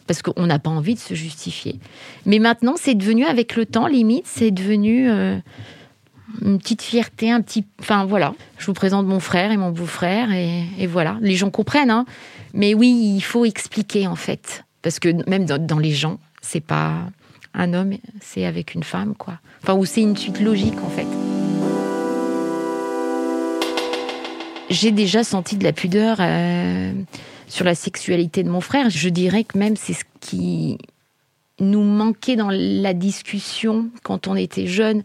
Parce 0.07 0.21
qu'on 0.21 0.47
n'a 0.47 0.59
pas 0.59 0.69
envie 0.69 0.95
de 0.95 0.99
se 0.99 1.13
justifier. 1.13 1.79
Mais 2.25 2.39
maintenant, 2.39 2.75
c'est 2.77 2.95
devenu, 2.95 3.25
avec 3.25 3.55
le 3.55 3.65
temps, 3.65 3.87
limite, 3.87 4.25
c'est 4.25 4.51
devenu 4.51 5.09
euh, 5.09 5.37
une 6.41 6.57
petite 6.57 6.81
fierté, 6.81 7.31
un 7.31 7.41
petit. 7.41 7.65
Enfin, 7.79 8.05
voilà. 8.05 8.33
Je 8.57 8.65
vous 8.65 8.73
présente 8.73 9.05
mon 9.05 9.19
frère 9.19 9.51
et 9.51 9.57
mon 9.57 9.71
beau-frère, 9.71 10.31
et, 10.31 10.63
et, 10.79 10.87
voilà. 10.87 11.17
Les 11.21 11.35
gens 11.35 11.51
comprennent, 11.51 11.91
hein. 11.91 12.05
Mais 12.53 12.75
oui, 12.75 13.15
il 13.15 13.21
faut 13.21 13.45
expliquer 13.45 14.05
en 14.05 14.15
fait, 14.15 14.63
parce 14.83 14.99
que 14.99 15.27
même 15.27 15.45
dans, 15.45 15.79
les 15.79 15.91
gens, 15.91 16.19
c'est 16.41 16.61
pas 16.61 17.09
un 17.55 17.73
homme, 17.73 17.93
c'est 18.21 18.45
avec 18.45 18.75
une 18.75 18.83
femme, 18.83 19.15
quoi. 19.15 19.39
Enfin, 19.63 19.73
ou 19.73 19.85
c'est 19.85 20.01
une 20.01 20.15
suite 20.15 20.39
logique 20.39 20.79
en 20.83 20.89
fait. 20.89 21.07
J'ai 24.69 24.91
déjà 24.91 25.23
senti 25.23 25.57
de 25.57 25.63
la 25.63 25.73
pudeur 25.73 26.17
euh, 26.19 26.93
sur 27.47 27.65
la 27.65 27.75
sexualité 27.75 28.43
de 28.43 28.49
mon 28.49 28.61
frère. 28.61 28.89
Je 28.89 29.09
dirais 29.09 29.43
que 29.43 29.57
même 29.57 29.75
c'est 29.75 29.93
ce 29.93 30.03
qui 30.19 30.77
nous 31.59 31.83
manquait 31.83 32.35
dans 32.35 32.49
la 32.51 32.93
discussion 32.93 33.89
quand 34.03 34.27
on 34.27 34.35
était 34.35 34.67
jeune. 34.67 35.03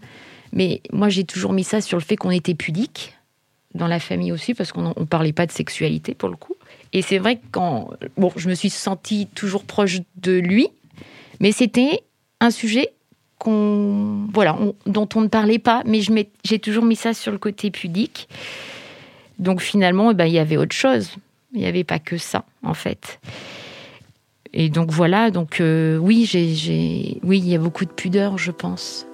Mais 0.52 0.82
moi, 0.92 1.08
j'ai 1.08 1.24
toujours 1.24 1.52
mis 1.52 1.64
ça 1.64 1.80
sur 1.80 1.98
le 1.98 2.04
fait 2.04 2.16
qu'on 2.16 2.30
était 2.30 2.54
pudique 2.54 3.14
dans 3.74 3.86
la 3.86 4.00
famille 4.00 4.32
aussi, 4.32 4.54
parce 4.54 4.72
qu'on 4.72 4.94
ne 4.96 5.04
parlait 5.04 5.34
pas 5.34 5.46
de 5.46 5.52
sexualité 5.52 6.14
pour 6.14 6.28
le 6.28 6.36
coup. 6.36 6.54
Et 6.92 7.02
c'est 7.02 7.18
vrai 7.18 7.36
que 7.36 7.44
quand. 7.50 7.90
Bon, 8.16 8.32
je 8.36 8.48
me 8.48 8.54
suis 8.54 8.70
sentie 8.70 9.28
toujours 9.34 9.64
proche 9.64 9.98
de 10.16 10.32
lui, 10.32 10.68
mais 11.40 11.52
c'était 11.52 12.02
un 12.40 12.50
sujet 12.50 12.92
qu'on, 13.38 14.26
voilà, 14.32 14.58
dont 14.86 15.08
on 15.14 15.20
ne 15.20 15.28
parlait 15.28 15.58
pas, 15.58 15.82
mais 15.86 16.00
j'ai 16.44 16.58
toujours 16.58 16.84
mis 16.84 16.96
ça 16.96 17.14
sur 17.14 17.32
le 17.32 17.38
côté 17.38 17.70
pudique. 17.70 18.28
Donc 19.38 19.60
finalement, 19.60 20.10
eh 20.10 20.14
ben, 20.14 20.26
il 20.26 20.32
y 20.32 20.38
avait 20.38 20.56
autre 20.56 20.74
chose. 20.74 21.10
Il 21.54 21.60
n'y 21.60 21.66
avait 21.66 21.84
pas 21.84 21.98
que 21.98 22.18
ça, 22.18 22.44
en 22.62 22.74
fait. 22.74 23.20
Et 24.52 24.68
donc 24.70 24.90
voilà, 24.90 25.30
donc 25.30 25.60
euh, 25.60 25.96
oui, 25.98 26.24
j'ai, 26.24 27.18
oui, 27.22 27.38
il 27.38 27.48
y 27.48 27.54
a 27.54 27.58
beaucoup 27.58 27.84
de 27.84 27.90
pudeur, 27.90 28.38
je 28.38 28.50
pense. 28.50 29.07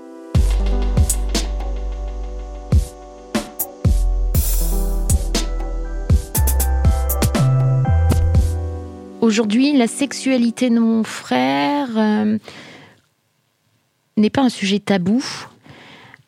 Aujourd'hui, 9.24 9.74
la 9.74 9.86
sexualité 9.86 10.68
de 10.68 10.78
mon 10.78 11.02
frère 11.02 11.88
euh, 11.96 12.36
n'est 14.18 14.28
pas 14.28 14.42
un 14.42 14.50
sujet 14.50 14.80
tabou. 14.80 15.24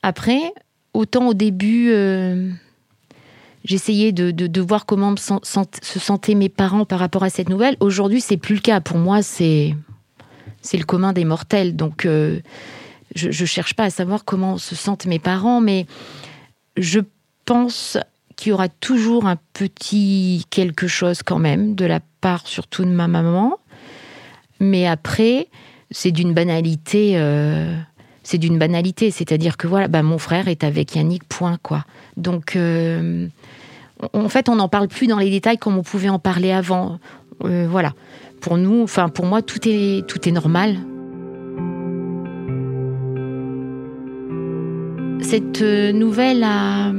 Après, 0.02 0.54
autant 0.94 1.28
au 1.28 1.34
début, 1.34 1.90
euh, 1.90 2.50
j'essayais 3.66 4.12
de, 4.12 4.60
voir 4.62 4.86
comment 4.86 5.14
se 5.18 5.98
sentaient 5.98 6.34
mes 6.34 6.48
parents 6.48 6.86
par 6.86 6.98
rapport 6.98 7.22
à 7.22 7.28
cette 7.28 7.50
nouvelle. 7.50 7.76
Aujourd'hui, 7.80 8.22
c'est 8.22 8.38
plus 8.38 8.54
le 8.54 8.62
cas. 8.62 8.80
Pour 8.80 8.96
moi, 8.96 9.20
c'est 9.20 9.74
le 10.72 10.84
commun 10.84 11.12
des 11.12 11.26
mortels. 11.26 11.76
Donc, 11.76 12.06
euh, 12.06 12.40
je, 13.14 13.28
ne 13.28 13.46
cherche 13.46 13.74
pas 13.74 13.84
à 13.84 13.90
savoir 13.90 14.24
comment 14.24 14.56
se 14.56 14.74
sentent 14.74 15.04
mes 15.04 15.18
parents, 15.18 15.60
mais 15.60 15.84
je 16.78 17.00
pense 17.44 17.98
qu'il 18.36 18.50
y 18.50 18.52
aura 18.52 18.68
toujours 18.68 19.26
un 19.26 19.36
petit 19.54 20.44
quelque 20.50 20.86
chose 20.86 21.22
quand 21.24 21.38
même 21.38 21.74
de 21.74 21.86
la 21.86 22.00
part 22.20 22.46
surtout 22.46 22.84
de 22.84 22.90
ma 22.90 23.08
maman. 23.08 23.58
Mais 24.60 24.86
après, 24.86 25.48
c'est 25.90 26.12
d'une 26.12 26.34
banalité. 26.34 27.12
Euh, 27.16 27.74
c'est 28.22 28.38
d'une 28.38 28.58
banalité, 28.58 29.10
c'est-à-dire 29.10 29.56
que 29.56 29.68
voilà, 29.68 29.86
bah, 29.86 30.02
mon 30.02 30.18
frère 30.18 30.48
est 30.48 30.64
avec 30.64 30.96
Yannick, 30.96 31.24
point 31.28 31.58
quoi. 31.62 31.84
Donc, 32.16 32.56
euh, 32.56 33.28
en 34.12 34.28
fait, 34.28 34.48
on 34.48 34.56
n'en 34.56 34.68
parle 34.68 34.88
plus 34.88 35.06
dans 35.06 35.18
les 35.18 35.30
détails 35.30 35.58
comme 35.58 35.78
on 35.78 35.82
pouvait 35.82 36.08
en 36.08 36.18
parler 36.18 36.50
avant. 36.50 36.98
Euh, 37.44 37.68
voilà, 37.70 37.92
pour 38.40 38.58
nous, 38.58 38.82
enfin 38.82 39.08
pour 39.08 39.26
moi, 39.26 39.42
tout 39.42 39.60
est 39.68 40.06
tout 40.08 40.28
est 40.28 40.32
normal. 40.32 40.76
Cette 45.20 45.60
nouvelle 45.60 46.42
a 46.44 46.92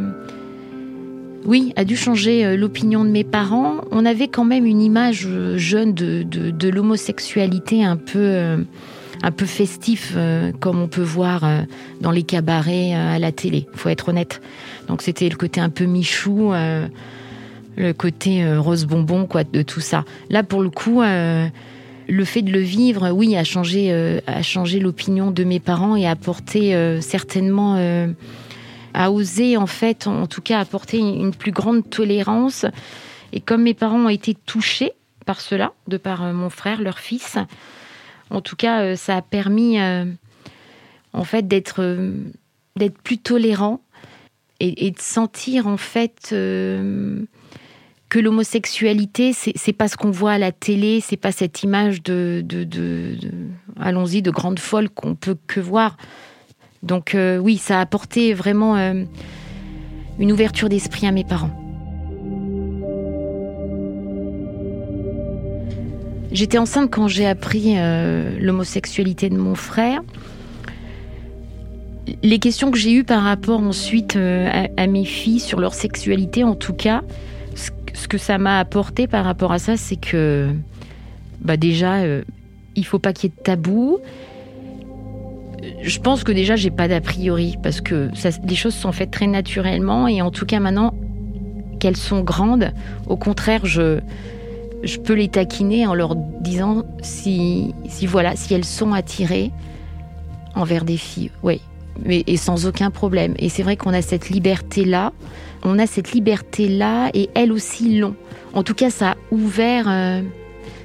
oui, 1.48 1.72
a 1.78 1.86
dû 1.86 1.96
changer 1.96 2.46
euh, 2.46 2.58
l'opinion 2.58 3.06
de 3.06 3.10
mes 3.10 3.24
parents. 3.24 3.78
On 3.92 4.06
avait 4.06 4.28
quand 4.28 4.44
même 4.44 4.66
une 4.66 4.82
image 4.82 5.24
euh, 5.26 5.58
jeune 5.58 5.94
de, 5.94 6.70
l'homosexualité 6.70 7.86
un 7.86 7.96
peu, 7.96 8.20
euh, 8.20 8.58
un 9.24 9.32
peu 9.32 9.46
festif, 9.46 10.16
comme 10.60 10.82
on 10.82 10.88
peut 10.88 11.02
voir 11.02 11.50
dans 12.02 12.12
les 12.12 12.24
cabarets 12.24 12.94
à 12.94 13.18
la 13.18 13.32
télé. 13.32 13.66
Faut 13.74 13.90
être 13.90 14.10
honnête. 14.10 14.42
Donc 14.90 15.02
c'était 15.02 15.30
le 15.30 15.38
côté 15.38 15.62
un 15.62 15.70
peu 15.70 15.86
michou, 15.86 16.52
le 17.78 17.94
côté 17.94 18.58
rose 18.58 18.86
bonbon, 18.86 19.26
quoi, 19.26 19.44
de 19.44 19.62
tout 19.64 19.80
ça. 19.80 20.04
Là, 20.30 20.44
pour 20.44 20.62
le 20.62 20.70
coup. 20.70 21.02
le 21.02 22.26
fait 22.26 22.42
de 22.42 22.52
le 22.52 22.60
vivre, 22.60 23.10
oui, 23.12 23.36
a 23.36 23.44
changé, 23.44 24.20
a 24.28 24.42
changé 24.44 24.80
l'opinion 24.80 25.32
de 25.32 25.44
mes 25.44 25.60
parents 25.60 25.96
et 25.96 26.06
a 26.06 26.12
apporté 26.12 26.76
certainement 27.02 27.76
a 28.98 29.12
osé 29.12 29.58
en 29.58 29.68
fait, 29.68 30.08
en 30.08 30.26
tout 30.26 30.42
cas, 30.42 30.60
apporter 30.60 30.98
une 30.98 31.34
plus 31.34 31.52
grande 31.52 31.88
tolérance. 31.88 32.66
Et 33.32 33.40
comme 33.40 33.62
mes 33.62 33.76
parents 33.76 34.06
ont 34.06 34.10
été 34.10 34.34
touchés 34.34 34.94
par 35.26 35.40
cela, 35.40 35.74
de 35.88 35.98
par 35.98 36.24
euh, 36.24 36.34
mon 36.34 36.50
frère, 36.50 36.82
leur 36.82 36.98
fils, 36.98 37.38
en 38.32 38.42
tout 38.42 38.56
cas, 38.56 38.82
euh, 38.82 38.96
ça 38.96 39.18
a 39.18 39.22
permis 39.22 39.80
euh, 39.80 40.06
en 41.14 41.24
fait 41.24 41.48
d'être 41.48 42.12
d'être 42.76 43.00
plus 43.02 43.20
tolérant 43.20 43.82
et, 44.60 44.92
de 44.92 45.00
sentir 45.00 45.68
en 45.68 45.78
fait 45.78 46.30
que 46.30 47.28
l'homosexualité, 48.20 49.34
c'est 49.34 49.74
pas 49.74 49.88
ce 49.88 49.98
qu'on 49.98 50.12
voit 50.12 50.34
à 50.34 50.38
la 50.38 50.52
télé, 50.52 51.02
c'est 51.02 51.18
pas 51.18 51.32
cette 51.32 51.64
image 51.64 52.02
de, 52.04 52.44
de 52.44 53.16
allons-y, 53.80 54.22
de 54.22 54.32
grande 54.32 54.60
folle 54.60 54.90
qu'on 54.90 55.16
peut 55.16 55.38
que 55.48 55.60
voir. 55.60 55.98
Donc 56.84 57.16
euh, 57.16 57.38
oui, 57.38 57.58
ça 57.58 57.80
a 57.80 57.82
apporté 57.82 58.34
vraiment 58.34 58.76
euh, 58.78 59.04
une 60.20 60.32
ouverture 60.32 60.70
d'esprit 60.70 61.08
à 61.08 61.12
mes 61.12 61.24
parents. 61.24 61.52
J'étais 66.32 66.58
enceinte 66.58 66.92
quand 66.92 67.08
j'ai 67.08 67.26
appris 67.26 67.74
euh, 67.78 68.38
l'homosexualité 68.40 69.30
de 69.30 69.38
mon 69.38 69.56
frère. 69.56 70.02
Les 72.24 72.40
questions 72.40 72.72
que 72.72 72.78
j'ai 72.78 72.94
eues 72.94 73.04
par 73.04 73.24
rapport 73.24 73.60
ensuite 73.60 74.16
à, 74.16 74.88
mes 74.88 75.04
filles 75.04 75.40
sur 75.40 75.60
leur 75.60 75.74
sexualité, 75.74 76.44
en 76.44 76.56
tout 76.56 76.74
cas, 76.74 77.02
ce, 77.56 78.08
que 78.08 78.18
ça 78.18 78.38
m'a 78.38 78.60
apporté 78.60 79.08
par 79.08 79.26
rapport 79.26 79.52
à 79.52 79.60
ça, 79.60 79.76
c'est 79.76 79.98
que 79.98 80.50
bah 81.42 81.58
déjà, 81.58 81.98
il 82.76 82.86
faut 82.86 83.00
pas 83.00 83.12
qu'il 83.12 83.30
y 83.30 83.34
ait 83.34 83.36
de 83.38 83.44
tabou. 83.44 84.00
Je 85.82 86.00
pense 86.00 86.24
que 86.24 86.32
déjà, 86.32 86.56
j'ai 86.56 86.70
pas 86.70 86.88
d'a 86.88 87.02
priori 87.02 87.58
parce 87.64 87.82
que 87.82 88.10
ça, 88.14 88.30
les 88.48 88.56
choses 88.56 88.76
sont 88.76 88.92
faites 88.92 89.12
très 89.12 89.28
naturellement 89.28 90.08
et 90.08 90.22
en 90.22 90.32
tout 90.32 90.46
cas 90.46 90.60
maintenant 90.60 90.94
qu'elles 91.80 91.98
sont 91.98 92.22
grandes, 92.22 92.72
au 93.08 93.18
contraire, 93.18 93.66
je 93.66 94.00
je 94.84 94.98
peux 95.00 95.14
les 95.14 95.28
taquiner 95.28 95.88
en 95.88 95.96
leur 95.96 96.16
disant 96.16 96.84
si, 97.02 97.74
si 97.88 98.06
voilà, 98.06 98.36
si 98.36 98.54
elles 98.54 98.66
sont 98.66 98.94
attirées 98.94 99.52
envers 100.56 100.86
des 100.86 100.98
filles, 100.98 101.32
oui, 101.44 101.62
mais 102.06 102.24
et 102.28 102.38
sans 102.38 102.68
aucun 102.68 102.92
problème. 102.92 103.34
Et 103.40 103.50
c'est 103.50 103.64
vrai 103.64 103.76
qu'on 103.76 103.94
a 103.94 104.02
cette 104.02 104.30
liberté 104.30 104.86
là, 104.86 105.14
on 105.64 105.80
a 105.80 105.88
cette 105.88 106.12
liberté 106.12 106.68
là, 106.68 107.10
et 107.14 107.30
elles 107.36 107.52
aussi 107.52 107.98
l'ont. 107.98 108.16
En 108.54 108.64
tout 108.64 108.74
cas, 108.74 108.90
ça 108.90 109.12
a 109.12 109.16
ouvert, 109.32 109.86
euh, 109.88 110.22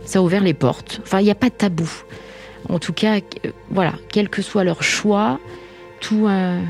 ça 0.04 0.18
a 0.18 0.22
ouvert 0.22 0.42
les 0.42 0.54
portes. 0.54 1.00
Enfin, 1.02 1.20
il 1.20 1.24
n'y 1.24 1.30
a 1.30 1.36
pas 1.36 1.48
de 1.48 1.54
tabou. 1.54 1.90
En 2.68 2.78
tout 2.78 2.92
cas, 2.92 3.16
euh, 3.16 3.50
voilà, 3.70 3.92
quel 4.10 4.28
que 4.28 4.42
soit 4.42 4.64
leur 4.64 4.82
choix, 4.82 5.38
tout, 6.00 6.26
euh, 6.28 6.60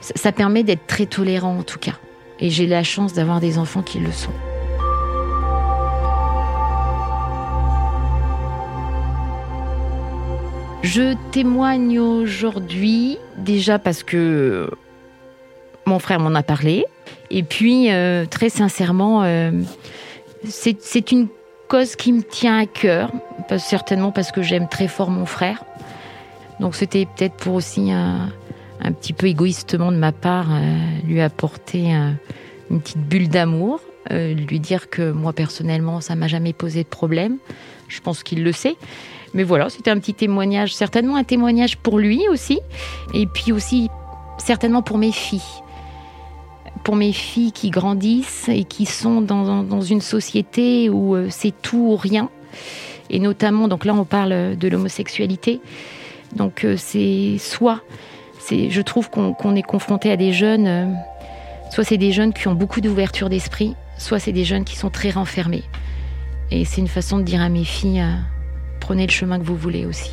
ça 0.00 0.32
permet 0.32 0.62
d'être 0.62 0.86
très 0.86 1.06
tolérant 1.06 1.58
en 1.58 1.62
tout 1.62 1.78
cas. 1.78 1.94
Et 2.38 2.50
j'ai 2.50 2.66
la 2.66 2.82
chance 2.82 3.12
d'avoir 3.12 3.40
des 3.40 3.58
enfants 3.58 3.82
qui 3.82 3.98
le 3.98 4.12
sont. 4.12 4.32
Je 10.82 11.14
témoigne 11.32 11.98
aujourd'hui 11.98 13.18
déjà 13.38 13.78
parce 13.78 14.02
que 14.02 14.70
mon 15.84 15.98
frère 15.98 16.20
m'en 16.20 16.34
a 16.34 16.42
parlé. 16.42 16.86
Et 17.30 17.42
puis, 17.42 17.90
euh, 17.90 18.24
très 18.26 18.50
sincèrement, 18.50 19.24
c'est 20.44 21.10
une 21.10 21.28
cause 21.68 21.96
qui 21.96 22.12
me 22.12 22.22
tient 22.22 22.58
à 22.58 22.66
cœur, 22.66 23.10
certainement 23.58 24.12
parce 24.12 24.32
que 24.32 24.42
j'aime 24.42 24.68
très 24.68 24.88
fort 24.88 25.10
mon 25.10 25.26
frère. 25.26 25.64
Donc 26.60 26.74
c'était 26.74 27.06
peut-être 27.06 27.34
pour 27.34 27.54
aussi 27.54 27.90
un, 27.90 28.30
petit 29.00 29.12
peu 29.12 29.26
égoïstement 29.26 29.92
de 29.92 29.96
ma 29.96 30.12
part 30.12 30.46
euh, 30.50 30.76
lui 31.04 31.20
apporter 31.20 31.90
une 32.70 32.80
petite 32.80 33.02
bulle 33.02 33.28
d'amour, 33.28 33.80
lui 34.10 34.60
dire 34.60 34.88
que 34.88 35.10
moi 35.10 35.32
personnellement 35.32 36.00
ça 36.00 36.14
m'a 36.14 36.28
jamais 36.28 36.52
posé 36.52 36.82
de 36.82 36.88
problème. 36.88 37.38
Je 37.88 38.00
pense 38.00 38.22
qu'il 38.22 38.42
le 38.42 38.52
sait. 38.52 38.76
Mais 39.34 39.42
voilà, 39.42 39.68
c'était 39.68 39.90
un 39.90 39.98
petit 39.98 40.14
témoignage, 40.14 40.74
certainement 40.74 41.16
un 41.16 41.24
témoignage 41.24 41.76
pour 41.76 41.98
lui 41.98 42.26
aussi, 42.28 42.60
et 43.12 43.26
puis 43.26 43.52
aussi 43.52 43.90
certainement 44.38 44.82
pour 44.82 44.98
mes 44.98 45.12
filles. 45.12 45.42
Pour 46.86 46.94
mes 46.94 47.12
filles 47.12 47.50
qui 47.50 47.70
grandissent 47.70 48.48
et 48.48 48.62
qui 48.62 48.86
sont 48.86 49.20
dans, 49.20 49.80
une 49.80 50.00
société 50.00 50.88
où 50.88 51.16
euh, 51.16 51.26
c'est 51.30 51.52
tout 51.60 51.78
ou 51.78 51.96
rien. 51.96 52.30
Et 53.10 53.18
notamment, 53.18 53.66
donc 53.66 53.84
là 53.84 53.92
on 53.92 54.04
parle 54.04 54.54
de 54.56 54.68
l'homosexualité. 54.68 55.60
Donc 56.36 56.64
euh, 56.64 56.76
c'est 56.76 57.38
soit, 57.40 57.80
c'est, 58.38 58.70
je 58.70 58.80
trouve 58.82 59.10
qu'on 59.10 59.56
est 59.56 59.64
confronté 59.64 60.12
à 60.12 60.16
des 60.16 60.32
jeunes, 60.32 60.68
euh, 60.68 60.86
soit 61.72 61.82
c'est 61.82 61.98
des 61.98 62.12
jeunes 62.12 62.32
qui 62.32 62.46
ont 62.46 62.54
beaucoup 62.54 62.80
d'ouverture 62.80 63.30
d'esprit, 63.30 63.74
soit 63.98 64.20
c'est 64.20 64.30
des 64.30 64.44
jeunes 64.44 64.62
qui 64.62 64.76
sont 64.76 64.90
très 64.90 65.10
renfermés. 65.10 65.64
Et 66.52 66.64
c'est 66.64 66.80
une 66.80 66.86
façon 66.86 67.18
de 67.18 67.24
dire 67.24 67.40
à 67.40 67.48
mes 67.48 67.64
filles, 67.64 68.04
prenez 68.78 69.08
le 69.08 69.12
chemin 69.12 69.40
que 69.40 69.44
vous 69.44 69.56
voulez 69.56 69.86
aussi. 69.86 70.12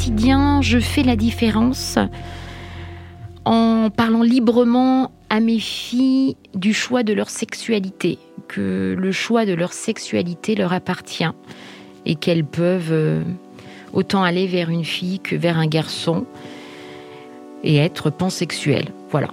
Quotidien, 0.00 0.62
je 0.62 0.78
fais 0.78 1.02
la 1.02 1.14
différence 1.14 1.98
en 3.44 3.90
parlant 3.94 4.22
librement 4.22 5.12
à 5.28 5.40
mes 5.40 5.58
filles 5.58 6.38
du 6.54 6.72
choix 6.72 7.02
de 7.02 7.12
leur 7.12 7.28
sexualité, 7.28 8.18
que 8.48 8.96
le 8.98 9.12
choix 9.12 9.44
de 9.44 9.52
leur 9.52 9.74
sexualité 9.74 10.54
leur 10.54 10.72
appartient 10.72 11.30
et 12.06 12.14
qu'elles 12.14 12.46
peuvent 12.46 12.92
euh, 12.92 13.22
autant 13.92 14.22
aller 14.22 14.46
vers 14.46 14.70
une 14.70 14.86
fille 14.86 15.20
que 15.20 15.36
vers 15.36 15.58
un 15.58 15.66
garçon 15.66 16.24
et 17.62 17.76
être 17.76 18.08
pansexuel. 18.08 18.86
Voilà. 19.10 19.28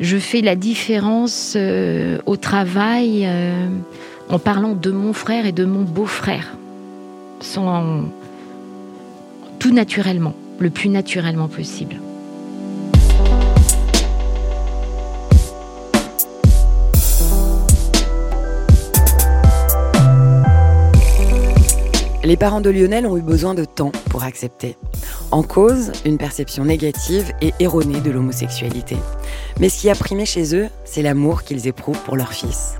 Je 0.00 0.18
fais 0.18 0.42
la 0.42 0.54
différence 0.54 1.54
euh, 1.56 2.18
au 2.26 2.36
travail 2.36 3.22
euh, 3.24 3.68
en 4.28 4.38
parlant 4.38 4.74
de 4.74 4.90
mon 4.90 5.14
frère 5.14 5.46
et 5.46 5.52
de 5.52 5.64
mon 5.64 5.84
beau-frère. 5.84 6.58
Tout 9.58 9.72
naturellement, 9.72 10.34
le 10.58 10.70
plus 10.70 10.88
naturellement 10.88 11.48
possible. 11.48 11.96
Les 22.24 22.36
parents 22.36 22.60
de 22.60 22.68
Lionel 22.68 23.06
ont 23.06 23.16
eu 23.16 23.22
besoin 23.22 23.54
de 23.54 23.64
temps 23.64 23.90
pour 24.10 24.22
accepter. 24.22 24.76
En 25.30 25.42
cause, 25.42 25.92
une 26.04 26.18
perception 26.18 26.64
négative 26.64 27.32
et 27.40 27.54
erronée 27.58 28.00
de 28.00 28.10
l'homosexualité. 28.10 28.98
Mais 29.60 29.70
ce 29.70 29.80
qui 29.80 29.90
a 29.90 29.94
primé 29.94 30.26
chez 30.26 30.54
eux, 30.54 30.68
c'est 30.84 31.00
l'amour 31.00 31.42
qu'ils 31.42 31.66
éprouvent 31.66 32.02
pour 32.04 32.16
leur 32.16 32.32
fils. 32.32 32.74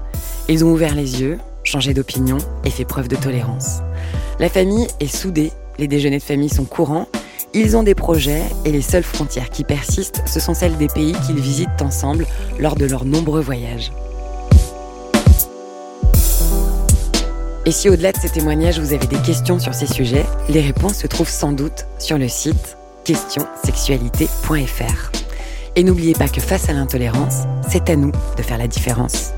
Ils 0.50 0.64
ont 0.64 0.72
ouvert 0.72 0.94
les 0.94 1.22
yeux, 1.22 1.38
changé 1.64 1.94
d'opinion 1.94 2.36
et 2.64 2.70
fait 2.70 2.84
preuve 2.84 3.08
de 3.08 3.16
tolérance. 3.16 3.80
La 4.38 4.50
famille 4.50 4.86
est 5.00 5.14
soudée, 5.14 5.52
les 5.78 5.88
déjeuners 5.88 6.18
de 6.18 6.22
famille 6.22 6.48
sont 6.48 6.64
courants, 6.64 7.06
ils 7.54 7.76
ont 7.76 7.82
des 7.82 7.94
projets 7.94 8.42
et 8.64 8.72
les 8.72 8.82
seules 8.82 9.02
frontières 9.02 9.50
qui 9.50 9.64
persistent, 9.64 10.22
ce 10.26 10.40
sont 10.40 10.54
celles 10.54 10.76
des 10.76 10.88
pays 10.88 11.14
qu'ils 11.26 11.40
visitent 11.40 11.80
ensemble 11.80 12.26
lors 12.58 12.76
de 12.76 12.84
leurs 12.84 13.04
nombreux 13.04 13.40
voyages. 13.40 13.92
Et 17.64 17.70
si 17.70 17.88
au-delà 17.90 18.12
de 18.12 18.18
ces 18.18 18.30
témoignages, 18.30 18.80
vous 18.80 18.94
avez 18.94 19.06
des 19.06 19.18
questions 19.18 19.58
sur 19.58 19.74
ces 19.74 19.86
sujets, 19.86 20.24
les 20.48 20.62
réponses 20.62 20.96
se 20.96 21.06
trouvent 21.06 21.28
sans 21.28 21.52
doute 21.52 21.86
sur 21.98 22.16
le 22.16 22.28
site 22.28 22.78
questionsexualité.fr. 23.04 25.12
Et 25.76 25.84
n'oubliez 25.84 26.14
pas 26.14 26.28
que 26.28 26.40
face 26.40 26.70
à 26.70 26.72
l'intolérance, 26.72 27.42
c'est 27.68 27.90
à 27.90 27.96
nous 27.96 28.12
de 28.36 28.42
faire 28.42 28.58
la 28.58 28.68
différence. 28.68 29.32